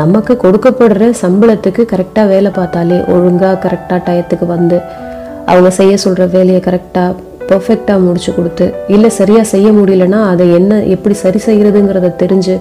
நமக்கு 0.00 0.36
கொடுக்கப்படுற 0.36 1.04
சம்பளத்துக்கு 1.22 1.84
கரெக்டாக 1.84 2.28
வேலை 2.28 2.50
பார்த்தாலே 2.50 2.98
ஒழுங்காக 3.06 3.56
கரெக்டாக 3.64 4.00
டயத்துக்கு 4.06 4.46
வந்து 4.46 4.76
அவங்க 5.44 5.70
செய்ய 5.70 5.94
சொல்கிற 5.96 6.26
வேலையை 6.26 6.60
கரெக்டாக 6.60 7.16
பர்ஃபெக்டாக 7.48 8.00
முடிச்சு 8.00 8.32
கொடுத்து 8.34 8.74
இல்லை 8.88 9.10
சரியாக 9.10 9.44
செய்ய 9.44 9.68
முடியலன்னா 9.70 10.20
அதை 10.26 10.50
என்ன 10.50 10.82
எப்படி 10.86 11.14
சரி 11.14 11.40
செய்கிறதுங்கிறத 11.46 12.12
தெரிஞ்சு 12.16 12.54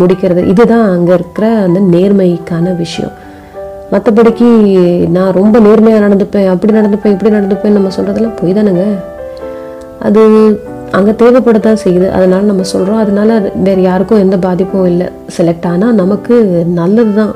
முடிக்கிறது 0.00 0.42
இதுதான் 0.44 0.86
அங்கே 0.88 1.12
இருக்கிற 1.12 1.46
அந்த 1.58 1.80
நேர்மைக்கான 1.90 2.74
விஷயம் 2.76 3.14
மற்றபடிக்கு 3.92 4.48
நான் 5.08 5.32
ரொம்ப 5.32 5.56
நேர்மையாக 5.60 6.04
நடந்துப்பேன் 6.06 6.50
அப்படி 6.50 6.72
நடந்துப்பேன் 6.72 7.14
இப்படி 7.14 7.32
நடந்துப்பேன் 7.34 7.74
நம்ம 7.74 7.92
சொல்கிறதெல்லாம் 7.96 8.36
பொய் 8.40 8.52
தானுங்க 8.52 8.84
அது 9.98 10.22
அங்கே 10.92 11.12
தேவைப்படத்தான் 11.12 11.82
செய்யுது 11.84 12.06
அதனால் 12.10 12.44
நம்ம 12.44 12.62
சொல்கிறோம் 12.64 13.02
அதனால் 13.02 13.34
வேறு 13.62 13.82
யாருக்கும் 13.82 14.18
எந்த 14.18 14.36
பாதிப்பும் 14.36 14.86
இல்லை 14.86 15.08
செலக்ட் 15.28 15.66
ஆனால் 15.66 15.94
நமக்கு 15.94 16.36
நல்லது 16.74 17.12
தான் 17.12 17.34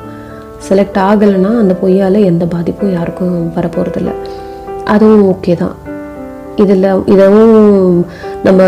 செலக்ட் 0.69 1.01
ஆகலைன்னா 1.01 1.53
அந்த 1.59 1.75
பொய்யால் 1.83 2.21
எந்த 2.25 2.45
பாதிப்பும் 2.47 2.93
யாருக்கும் 2.93 3.37
வரப்போகிறதில்ல 3.57 4.13
அதுவும் 4.85 5.27
ஓகே 5.29 5.55
தான் 5.57 5.77
இதில் 6.57 6.87
இதவும் 7.07 7.57
நம்ம 8.43 8.68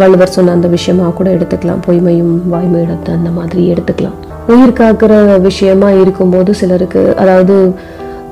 வள்ளுவர் 0.00 0.30
சொன்ன 0.30 0.52
அந்த 0.52 0.68
விஷயமாக 0.68 1.12
கூட 1.12 1.28
எடுத்துக்கலாம் 1.30 1.82
பொய்மையும் 1.86 2.34
வாய்மையிடத்தை 2.52 3.12
அந்த 3.14 3.30
மாதிரி 3.30 3.62
எடுத்துக்கலாம் 3.72 4.18
உயிர் 4.48 4.78
காக்கிற 4.78 5.14
விஷயமா 5.40 5.88
இருக்கும்போது 5.94 6.52
சிலருக்கு 6.54 7.02
அதாவது 7.18 7.56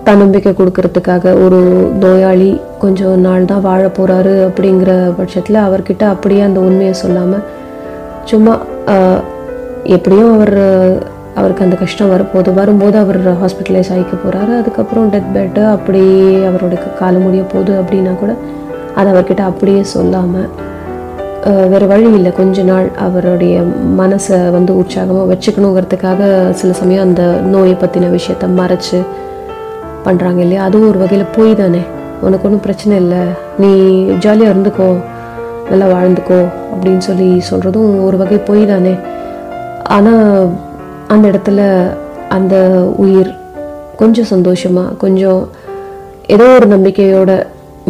தன்னம்பிக்கை 0.04 0.52
கொடுக்கறதுக்காக 0.52 1.32
ஒரு 1.44 1.60
நோயாளி 1.98 2.50
கொஞ்சம் 2.78 3.20
நாள் 3.20 3.44
தான் 3.44 3.64
வாழ 3.64 3.84
போகிறாரு 3.88 4.34
அப்படிங்கிற 4.44 4.92
பட்சத்தில் 5.16 5.58
அவர்கிட்ட 5.58 6.04
அப்படியே 6.08 6.42
அந்த 6.42 6.60
உண்மையை 6.60 6.94
சொல்லாமல் 6.94 7.44
சும்மா 8.24 8.54
எப்படியும் 9.88 10.32
அவர் 10.32 10.56
அவருக்கு 11.34 11.64
அந்த 11.64 11.76
கஷ்டம் 11.76 12.10
வரப்போது 12.10 12.50
வரும்போது 12.52 12.96
அவர் 12.98 13.18
ஹாஸ்பிட்டலைஸ் 13.42 13.90
ஆகிக்க 13.90 14.14
போகிறாரு 14.16 14.52
அதுக்கப்புறம் 14.58 15.10
டெத் 15.10 15.32
பெட்டு 15.34 15.62
அப்படியே 15.66 16.30
அவரோட 16.48 16.76
காலம் 16.98 17.22
முடிய 17.22 17.42
போகுது 17.52 17.74
அப்படின்னா 17.82 18.14
கூட 18.16 18.32
அதை 18.98 19.08
அவர்கிட்ட 19.12 19.42
அப்படியே 19.42 19.82
சொல்லாமல் 19.92 20.48
வேறு 21.70 21.86
வழி 21.86 22.08
இல்லை 22.10 22.30
கொஞ்ச 22.32 22.62
நாள் 22.62 22.88
அவருடைய 22.98 23.54
மனசை 23.98 24.38
வந்து 24.50 24.72
உற்சாகமாக 24.76 25.28
வச்சுக்கணுங்கிறதுக்காக 25.30 26.22
சில 26.52 26.72
சமயம் 26.72 27.06
அந்த 27.06 27.22
நோயை 27.50 27.76
பற்றின 27.76 28.10
விஷயத்த 28.12 28.48
மறைச்சு 28.56 28.98
பண்ணுறாங்க 30.04 30.40
இல்லையா 30.40 30.64
அதுவும் 30.64 30.90
ஒரு 30.90 30.98
வகையில் 30.98 31.32
போய் 31.32 31.52
தானே 31.54 31.82
உனக்கு 32.22 32.46
ஒன்றும் 32.46 32.62
பிரச்சனை 32.62 32.94
இல்லை 32.96 33.22
நீ 33.58 33.70
ஜாலியாக 34.18 34.52
இருந்துக்கோ 34.52 34.88
நல்லா 35.70 35.86
வாழ்ந்துக்கோ 35.92 36.40
அப்படின்னு 36.72 37.02
சொல்லி 37.02 37.28
சொல்கிறதும் 37.50 37.92
ஒரு 38.04 38.16
வகை 38.16 38.38
போய் 38.42 38.62
தானே 38.64 38.94
ஆனால் 39.88 40.48
அந்த 41.08 41.24
இடத்துல 41.28 41.60
அந்த 42.28 42.54
உயிர் 42.96 43.30
கொஞ்சம் 43.96 44.30
சந்தோஷமாக 44.30 44.96
கொஞ்சம் 44.96 45.40
ஏதோ 46.26 46.46
ஒரு 46.56 46.66
நம்பிக்கையோட 46.66 47.30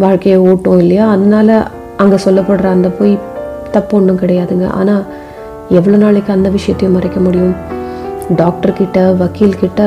வாழ்க்கையை 0.00 0.37
ஓட்டும் 0.47 0.79
இல்லையா 0.79 1.05
அதனால 1.11 1.49
அங்கே 1.97 2.17
சொல்லப்படுற 2.25 2.67
அந்த 2.69 2.89
போய் 2.89 3.13
தப்பு 3.71 3.93
ஒன்றும் 3.97 4.21
கிடையாதுங்க 4.21 4.67
ஆனால் 4.73 5.03
எவ்வளோ 5.69 5.97
நாளைக்கு 5.97 6.31
அந்த 6.31 6.49
விஷயத்தையும் 6.49 6.95
மறைக்க 6.95 7.19
முடியும் 7.19 7.55
டாக்டர்கிட்ட 8.35 8.99
வக்கீல்கிட்ட 9.17 9.81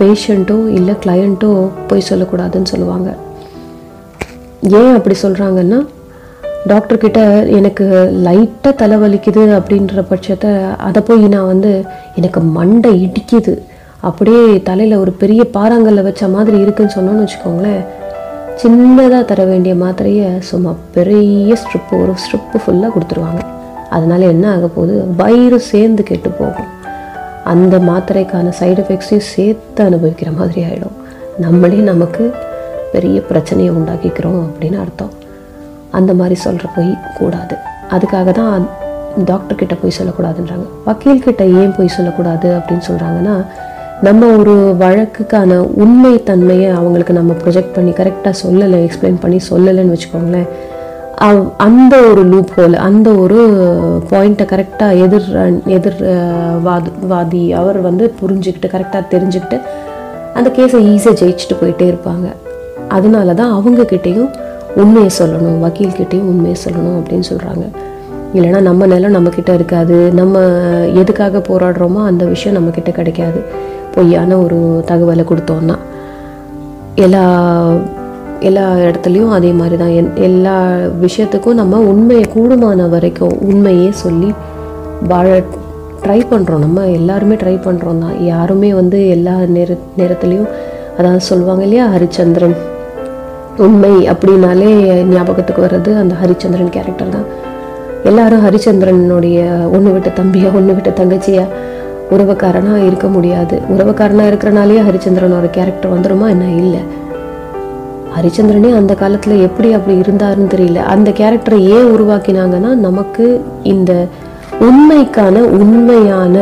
பேஷண்ட்டோ 0.00 0.58
இல்லை 0.70 0.94
கிளையண்ட்டோ 1.02 1.50
போய் 1.88 2.08
சொல்லக்கூடாதுன்னு 2.10 2.72
சொல்லுவாங்க 2.72 3.10
ஏன் 4.72 4.94
அப்படி 4.94 5.14
சொல்கிறாங்கன்னா 5.22 5.80
டாக்டர்கிட்ட 6.66 7.20
எனக்கு 7.50 7.84
லைட்டாக 8.24 8.72
தலைவலிக்குது 8.78 9.42
அப்படின்ற 9.56 10.02
பட்சத்தை 10.10 10.50
அதை 10.80 11.00
போய் 11.02 11.24
நான் 11.28 11.50
வந்து 11.50 11.72
எனக்கு 12.16 12.40
மண்டை 12.52 12.92
இடிக்குது 13.06 13.54
அப்படியே 14.02 14.44
தலையில் 14.60 15.00
ஒரு 15.00 15.12
பெரிய 15.14 15.42
பாறாங்கல்ல 15.54 16.02
வச்ச 16.02 16.28
மாதிரி 16.28 16.56
இருக்குன்னு 16.58 16.96
சொன்னோன்னு 16.96 17.24
வச்சுக்கோங்களேன் 17.24 17.82
சின்னதாக 18.62 19.20
தர 19.24 19.40
வேண்டிய 19.44 19.72
மாத்திரையை 19.74 20.26
சும்மா 20.40 20.72
பெரிய 20.94 21.54
ஸ்ட்ரிப்பு 21.54 21.94
ஒரு 22.02 22.12
ஸ்ட்ரிப்பு 22.16 22.56
ஃபுல்லாக 22.58 22.90
கொடுத்துருவாங்க 22.94 23.40
அதனால் 23.90 24.24
என்ன 24.24 24.44
ஆக 24.50 24.66
போகுது 24.66 24.96
வயிறு 25.16 25.58
சேர்ந்து 25.70 26.02
கெட்டு 26.02 26.30
போகும் 26.30 26.68
அந்த 27.44 27.76
மாத்திரைக்கான 27.78 28.52
சைடு 28.58 28.78
எஃபெக்ட்ஸையும் 28.82 29.26
சேர்த்து 29.28 29.82
அனுபவிக்கிற 29.84 30.30
மாதிரி 30.36 30.62
ஆகிடும் 30.64 30.96
நம்மளே 31.38 31.80
நமக்கு 31.82 32.24
பெரிய 32.92 33.18
பிரச்சனையை 33.22 33.72
உண்டாக்கிக்கிறோம் 33.74 34.40
அப்படின்னு 34.44 34.78
அர்த்தம் 34.78 35.12
அந்த 35.92 36.12
மாதிரி 36.14 36.38
சொல்கிற 36.40 36.68
போய் 36.76 36.92
கூடாது 37.18 37.56
அதுக்காக 37.90 38.32
தான் 38.32 38.62
டாக்டர்கிட்ட 39.24 39.74
போய் 39.82 39.98
சொல்லக்கூடாதுன்றாங்க 39.98 40.66
வக்கீல்கிட்ட 40.86 41.44
ஏன் 41.60 41.76
போய் 41.76 41.94
சொல்லக்கூடாது 41.96 42.50
அப்படின்னு 42.58 42.86
சொல்கிறாங்கன்னா 42.86 43.34
நம்ம 44.02 44.28
ஒரு 44.36 44.54
வழக்குக்கான 44.78 45.56
உண்மை 45.76 46.12
தன்மையை 46.24 46.68
அவங்களுக்கு 46.70 47.12
நம்ம 47.12 47.32
ப்ரொஜெக்ட் 47.42 47.74
பண்ணி 47.74 47.92
கரெக்டாக 47.92 48.34
சொல்லலை 48.42 48.78
எக்ஸ்பிளைன் 48.86 49.18
பண்ணி 49.20 49.38
சொல்லலைன்னு 49.50 49.94
வச்சுக்கோங்களேன் 49.94 50.48
அவ் 51.18 51.42
அந்த 51.58 51.94
ஒரு 52.08 52.22
லூப் 52.24 52.50
ஹோல் 52.50 52.74
அந்த 52.82 53.08
ஒரு 53.14 53.38
பாயிண்ட்டை 54.10 54.46
கரெக்டாக 54.52 54.98
எதிர் 54.98 55.28
எதிர் 55.68 56.00
வாது 56.62 56.90
வாதி 57.06 57.44
அவர் 57.52 57.78
வந்து 57.80 58.06
புரிஞ்சுக்கிட்டு 58.20 58.72
கரெக்டாக 58.72 59.04
தெரிஞ்சுக்கிட்டு 59.10 59.58
அந்த 60.34 60.50
கேஸை 60.56 60.80
ஈஸியாக 60.90 61.18
ஜெயிச்சுட்டு 61.20 61.60
போயிட்டே 61.60 61.86
இருப்பாங்க 61.86 62.26
அதனால 62.88 63.34
தான் 63.34 63.52
அவங்கக்கிட்டேயும் 63.52 64.30
உண்மையை 64.76 65.10
சொல்லணும் 65.18 65.60
வக்கீல்கிட்டேயும் 65.64 66.28
உண்மையை 66.28 66.56
சொல்லணும் 66.64 66.98
அப்படின்னு 66.98 67.28
சொல்கிறாங்க 67.30 67.64
இல்லைனா 68.34 68.60
நம்ம 68.62 68.86
நிலம் 68.86 69.16
நம்மக்கிட்ட 69.16 69.52
இருக்காது 69.52 69.96
நம்ம 70.12 70.36
எதுக்காக 70.94 71.42
போராடுறோமோ 71.48 72.02
அந்த 72.04 72.24
விஷயம் 72.24 72.56
நம்மக்கிட்ட 72.56 72.90
கிடைக்காது 72.90 73.40
பொய்யான 73.94 74.38
ஒரு 74.38 74.58
தகவலை 74.86 75.24
கொடுத்தோன்னா 75.26 75.76
எல்லா 76.96 77.24
எல்லா 78.42 78.64
இடத்துலையும் 78.82 79.34
அதே 79.34 79.50
மாதிரி 79.52 79.76
தான் 79.76 79.94
என் 79.94 80.12
எல்லா 80.20 80.54
விஷயத்துக்கும் 81.00 81.60
நம்ம 81.60 81.80
உண்மையை 81.86 82.24
கூடுமான 82.28 82.88
வரைக்கும் 82.88 83.36
உண்மையே 83.42 83.90
சொல்லி 83.96 84.30
வாழ 85.08 85.28
ட்ரை 86.02 86.20
பண்ணுறோம் 86.30 86.62
நம்ம 86.62 86.86
எல்லாருமே 86.90 87.34
ட்ரை 87.34 87.56
பண்ணுறோம் 87.64 88.00
தான் 88.00 88.16
யாருமே 88.24 88.70
வந்து 88.72 88.98
எல்லா 89.08 89.34
நேர 89.48 89.76
நேரத்துலேயும் 89.98 90.50
அதாவது 90.98 91.22
சொல்லுவாங்க 91.26 91.62
இல்லையா 91.62 91.84
ஹரிச்சந்திரன் 91.86 92.56
உண்மை 93.58 93.94
அப்படின்னாலே 94.10 94.70
ஞாபகத்துக்கு 95.10 95.64
வர்றது 95.64 95.90
அந்த 95.96 96.14
ஹரிச்சந்திரன் 96.14 96.74
கேரக்டர் 96.74 97.14
தான் 97.14 97.28
எல்லாரும் 98.04 98.44
ஹரிச்சந்திரனுடைய 98.44 99.38
ஒன்று 99.72 99.90
விட்ட 99.92 100.10
தம்பியா 100.16 100.48
ஒன்று 100.54 100.72
விட்ட 100.74 100.90
தங்கச்சியா 100.94 101.44
உறவுக்காரனா 102.12 102.74
இருக்க 102.86 103.06
முடியாது 103.08 103.56
உறவுக்காரனா 103.74 104.24
இருக்கிறனாலேயே 104.30 104.82
ஹரிச்சந்திரனோட 104.82 105.48
கேரக்டர் 105.50 105.94
வந்துடுமா 105.94 106.28
என்ன 106.28 106.48
இல்லை 106.56 106.82
ஹரிச்சந்திரனே 108.16 108.70
அந்த 108.74 108.92
காலத்துல 108.94 109.36
எப்படி 109.42 109.68
அப்படி 109.74 109.94
இருந்தாருன்னு 109.96 110.52
தெரியல 110.54 110.80
அந்த 110.86 111.10
கேரக்டரை 111.10 111.60
ஏன் 111.76 111.90
உருவாக்கினாங்கன்னா 111.94 112.72
நமக்கு 112.78 113.26
இந்த 113.64 113.92
உண்மைக்கான 114.60 115.36
உண்மையான 115.58 116.34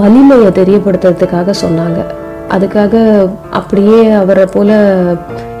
வலிமையை 0.00 0.50
தெரியப்படுத்துறதுக்காக 0.52 1.50
சொன்னாங்க 1.62 2.00
அதுக்காக 2.52 2.94
அப்படியே 3.50 4.00
அவரை 4.12 4.44
போல 4.46 4.70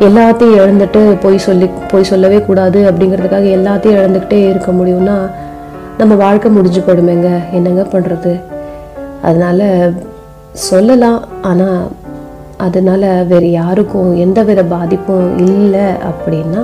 எல்லாத்தையும் 0.00 0.58
இழந்துட்டு 0.58 1.00
பொய் 1.22 1.38
சொல்லி 1.38 1.68
பொய் 1.90 2.10
சொல்லவே 2.10 2.38
கூடாது 2.40 2.80
அப்படிங்கிறதுக்காக 2.90 3.48
எல்லாத்தையும் 3.50 3.98
இழந்துக்கிட்டே 3.98 4.40
இருக்க 4.48 4.72
முடியும்னா 4.72 5.16
நம்ம 5.98 6.14
வாழ்க்கை 6.14 6.50
முடிஞ்சு 6.50 6.80
போயிடுமேங்க 6.80 7.30
என்னங்க 7.52 7.84
பண்றது 7.92 8.32
அதனால் 9.22 9.66
சொல்லலாம் 10.60 11.22
ஆனால் 11.42 11.82
அதனால் 12.58 13.08
வேறு 13.26 13.48
யாருக்கும் 13.52 14.12
எந்த 14.16 14.42
வித 14.42 14.60
பாதிப்பும் 14.64 15.26
இல்லை 15.46 15.86
அப்படின்னா 16.02 16.62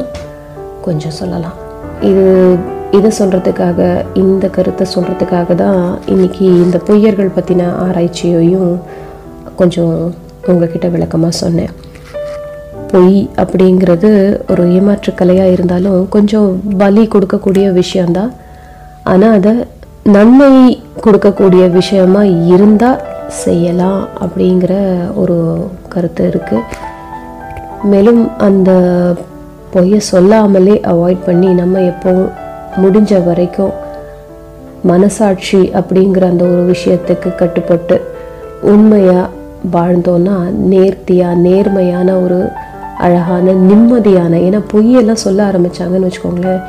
கொஞ்சம் 0.83 1.16
சொல்லலாம் 1.16 1.59
இது 2.01 2.25
இதை 2.90 3.11
சொல்கிறதுக்காக 3.18 3.81
இந்த 4.14 4.47
கருத்தை 4.49 4.87
சொல்கிறதுக்காக 4.95 5.55
தான் 5.55 5.83
இன்றைக்கி 6.07 6.47
இந்த 6.64 6.79
பொய்யர்கள் 6.87 7.35
பற்றின 7.35 7.68
ஆராய்ச்சியையும் 7.79 8.73
கொஞ்சம் 9.57 9.95
உங்ககிட்ட 10.47 10.87
விளக்கமாக 10.88 11.35
சொன்னேன் 11.37 11.73
பொய் 12.92 13.18
அப்படிங்கிறது 13.37 14.11
ஒரு 14.51 14.62
ஏமாற்று 14.73 15.12
கலையாக 15.14 15.53
இருந்தாலும் 15.53 16.09
கொஞ்சம் 16.09 16.49
பலி 16.79 17.05
கொடுக்கக்கூடிய 17.07 17.66
விஷயந்தான் 17.73 18.33
ஆனால் 19.05 19.37
அதை 19.37 19.53
நன்மை 20.07 20.53
கொடுக்கக்கூடிய 21.01 21.64
விஷயமா 21.71 22.23
இருந்தால் 22.55 23.03
செய்யலாம் 23.42 24.01
அப்படிங்கிற 24.21 24.73
ஒரு 25.14 25.37
கருத்து 25.88 26.23
இருக்குது 26.29 26.66
மேலும் 27.83 28.23
அந்த 28.38 28.71
பொய்யை 29.73 30.01
சொல்லாமலே 30.11 30.75
அவாய்ட் 30.85 31.23
பண்ணி 31.27 31.51
நம்ம 31.53 31.83
எப்போ 31.83 32.12
முடிஞ்ச 32.77 33.12
வரைக்கும் 33.25 33.73
மனசாட்சி 34.85 35.61
அப்படிங்கிற 35.75 36.25
அந்த 36.29 36.45
ஒரு 36.45 36.62
விஷயத்துக்கு 36.64 37.31
கட்டுப்பட்டு 37.35 37.97
உண்மையாக 38.62 39.31
வாழ்ந்தோன்னா 39.73 40.37
நேர்த்தியாக 40.68 41.42
நேர்மையான 41.42 42.09
ஒரு 42.21 42.40
அழகான 42.99 43.55
நிம்மதியான 43.62 44.40
ஏன்னா 44.40 44.62
பொய்யெல்லாம் 44.73 45.25
சொல்ல 45.25 45.42
ஆரம்பித்தாங்கன்னு 45.45 46.09
வச்சுக்கோங்களேன் 46.09 46.64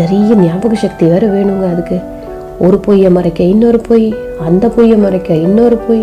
நிறைய 0.00 0.34
ஞாபக 0.40 0.74
சக்தி 0.76 1.04
வேறு 1.06 1.28
வேணுங்க 1.28 1.66
அதுக்கு 1.70 1.96
ஒரு 2.62 2.76
பொய்யை 2.78 3.10
மறைக்க 3.10 3.40
இன்னொரு 3.44 3.78
பொய் 3.80 4.06
அந்த 4.40 4.64
பொய்யை 4.68 4.96
மறைக்க 4.96 5.30
இன்னொரு 5.44 5.76
பொய் 5.78 6.02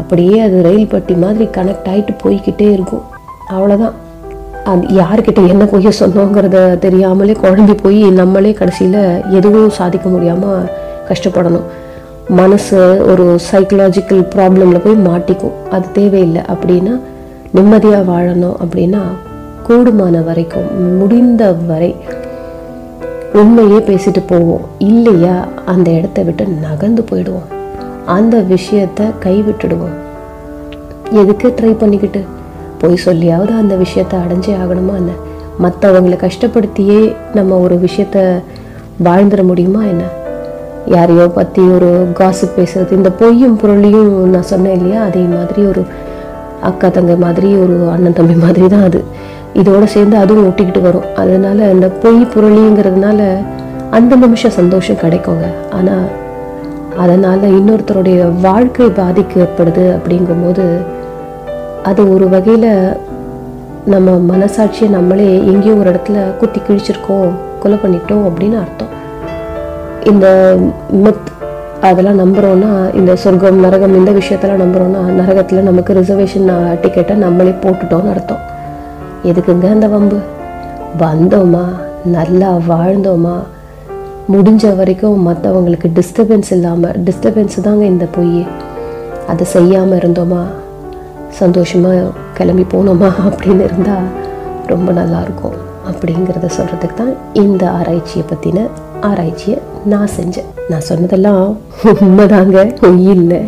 அப்படியே 0.00 0.36
அது 0.40 0.56
ரயில் 0.62 0.88
பட்டி 0.88 1.14
மாதிரி 1.14 1.44
கனெக்ட் 1.56 1.88
ஆகிட்டு 1.88 2.14
போய்கிட்டே 2.22 2.68
இருக்கும் 2.72 3.04
அவ்வளோதான் 3.50 3.94
அது 4.64 4.94
யாருக்கிட்ட 4.94 5.40
என்ன 5.48 5.64
பொய்ய 5.64 5.90
சொன்னோங்கிறத 5.98 6.58
தெரியாமலே 6.78 7.34
குழம்பி 7.40 7.74
போய் 7.82 8.00
நம்மளே 8.10 8.52
கடைசியில் 8.52 9.02
எதுவும் 9.30 9.70
சாதிக்க 9.70 10.08
முடியாமல் 10.08 10.68
கஷ்டப்படணும் 11.08 11.66
மனசு 12.34 12.78
ஒரு 13.06 13.24
சைக்கலாஜிக்கல் 13.50 14.22
ப்ராப்ளமில் 14.34 14.82
போய் 14.82 15.04
மாட்டிக்கும் 15.06 15.58
அது 15.70 15.86
தேவையில்லை 15.92 16.42
அப்படின்னா 16.48 16.94
நிம்மதியாக 17.52 18.08
வாழணும் 18.10 18.56
அப்படின்னா 18.60 19.02
கூடுமான 19.66 20.24
வரைக்கும் 20.24 20.70
முடிந்த 20.98 21.44
வரை 21.66 21.90
உண்மையே 23.34 23.78
பேசிட்டு 23.86 24.20
போவோம் 24.26 24.64
இல்லையா 24.88 25.36
அந்த 25.66 25.88
இடத்த 25.90 26.22
விட்டு 26.22 26.44
நகர்ந்து 26.60 27.02
போயிடுவோம் 27.10 27.48
அந்த 28.06 28.36
விஷயத்த 28.48 29.08
கைவிட்டுடுவோம் 29.24 29.94
எதுக்கு 31.14 31.48
ட்ரை 31.48 31.72
பண்ணிக்கிட்டு 31.76 32.20
போய் 32.80 33.04
சொல்லியாவது 33.04 33.52
அந்த 33.52 33.74
விஷயத்த 33.76 34.20
அடைஞ்சே 34.20 34.54
ஆகணுமா 34.58 34.94
என்ன 34.96 35.12
மற்றவங்களை 35.58 36.16
கஷ்டப்படுத்தியே 36.18 37.00
நம்ம 37.34 37.58
ஒரு 37.58 37.76
விஷயத்த 37.78 38.18
வாழ்ந்துட 39.02 39.42
முடியுமா 39.42 39.82
என்ன 39.84 40.04
யாரையோ 40.86 41.26
பற்றி 41.34 41.62
ஒரு 41.68 41.90
காசு 42.12 42.46
பேசுறது 42.56 42.92
இந்த 42.92 43.10
பொய்யும் 43.10 43.56
பொருளையும் 43.56 44.10
நான் 44.30 44.50
சொன்னேன் 44.50 44.76
இல்லையா 44.76 45.00
அதே 45.02 45.22
மாதிரி 45.32 45.62
ஒரு 45.66 45.82
அக்கா 46.62 46.88
தங்கை 46.88 47.16
மாதிரி 47.18 47.48
ஒரு 47.56 47.76
அண்ணன் 47.90 48.12
தம்பி 48.12 48.36
மாதிரி 48.38 48.66
தான் 48.66 48.84
அது 48.84 49.00
இதோடு 49.54 49.86
சேர்ந்து 49.86 50.16
அதுவும் 50.16 50.46
ஒட்டிக்கிட்டு 50.46 50.80
வரும் 50.80 51.08
அதனால் 51.14 51.70
இந்த 51.70 51.88
பொய் 52.02 52.20
புரளிங்கிறதுனால 52.34 53.20
அந்த 53.90 54.14
நிமிஷம் 54.16 54.56
சந்தோஷம் 54.56 55.00
கிடைக்குங்க 55.02 55.46
ஆனால் 55.70 56.06
அதனால் 56.98 57.44
இன்னொருத்தருடைய 57.50 58.18
வாழ்க்கை 58.40 58.88
பாதிக்கப்படுது 58.96 59.84
அப்படிங்கும்போது 59.96 60.66
அது 61.82 62.02
ஒரு 62.10 62.26
வகையில் 62.28 62.70
நம்ம 63.86 64.12
மனசாட்சியை 64.28 64.88
நம்மளே 64.90 65.30
எங்கேயோ 65.44 65.74
ஒரு 65.74 65.88
இடத்துல 65.90 66.18
குத்தி 66.38 66.60
கிழிச்சிருக்கோம் 66.60 67.32
கொலை 67.58 67.78
பண்ணிட்டோம் 67.78 68.24
அப்படின்னு 68.26 68.56
அர்த்தம் 68.56 68.92
இந்த 70.10 70.26
மித் 71.04 71.30
அதெல்லாம் 71.82 72.20
நம்புகிறோன்னா 72.22 72.72
இந்த 72.94 73.12
சொர்க்கம் 73.16 73.60
நரகம் 73.60 73.96
இந்த 73.96 74.10
விஷயத்தெல்லாம் 74.12 74.62
நம்புகிறோன்னா 74.62 75.02
நரகத்தில் 75.12 75.62
நமக்கு 75.62 75.98
ரிசர்வேஷன் 76.00 76.50
டிக்கெட்டை 76.82 77.16
நம்மளே 77.18 77.54
போட்டுட்டோம்னு 77.62 78.12
அர்த்தம் 78.12 78.42
எதுக்குங்க 79.24 79.68
அந்த 79.68 79.88
வம்பு 79.88 80.18
வந்தோமா 80.98 81.64
நல்லா 82.06 82.50
வாழ்ந்தோமா 82.68 83.36
முடிஞ்ச 84.32 84.76
வரைக்கும் 84.76 85.24
மற்றவங்களுக்கு 85.26 85.88
டிஸ்டர்பன்ஸ் 85.94 86.50
இல்லாமல் 86.50 86.98
டிஸ்டர்பன்ஸ் 87.04 87.58
தாங்க 87.60 87.84
இந்த 87.84 88.06
பொய் 88.12 88.38
அதை 89.26 89.46
செய்யாமல் 89.46 89.98
இருந்தோமா 89.98 90.42
சந்தோஷமாக 91.28 92.12
கிளம்பி 92.34 92.64
போனோமா 92.74 93.10
அப்படின்னு 93.24 93.64
இருந்தால் 93.64 94.08
ரொம்ப 94.66 94.92
நல்லாயிருக்கும் 94.92 95.58
அப்படிங்கிறத 95.90 96.50
சொல்கிறதுக்கு 96.56 96.96
தான் 96.96 97.14
இந்த 97.34 97.64
ஆராய்ச்சியை 97.70 98.24
பற்றின 98.26 98.66
ஆராய்ச்சியை 99.00 99.58
நான் 99.84 100.14
செஞ்சேன் 100.16 100.50
நான் 100.68 100.88
சொன்னதெல்லாம் 100.88 101.44
உண்மைதாங்க 102.00 102.58
இல்லை 103.12 103.40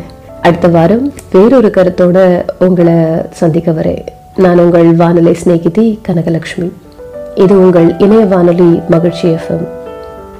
அடுத்த 0.40 0.68
வாரம் 0.68 1.06
வேறொரு 1.32 1.70
கருத்தோட 1.70 2.18
உங்களை 2.58 2.98
சந்திக்க 3.30 3.70
வரேன் 3.72 4.04
நான் 4.36 4.58
உங்கள் 4.58 4.88
வானொலி 4.94 5.32
சிநேகிதி 5.34 5.84
கனகலட்சுமி 6.08 6.68
இது 7.34 7.54
உங்கள் 7.60 7.88
இணைய 7.98 8.24
வானொலி 8.24 8.68
மகிழ்ச்சி 8.88 9.26
எஃப்எம் 9.28 9.66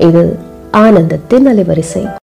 இது 0.00 0.22
ஆனந்தத்தின் 0.76 1.47
அலைவரிசை 1.47 2.03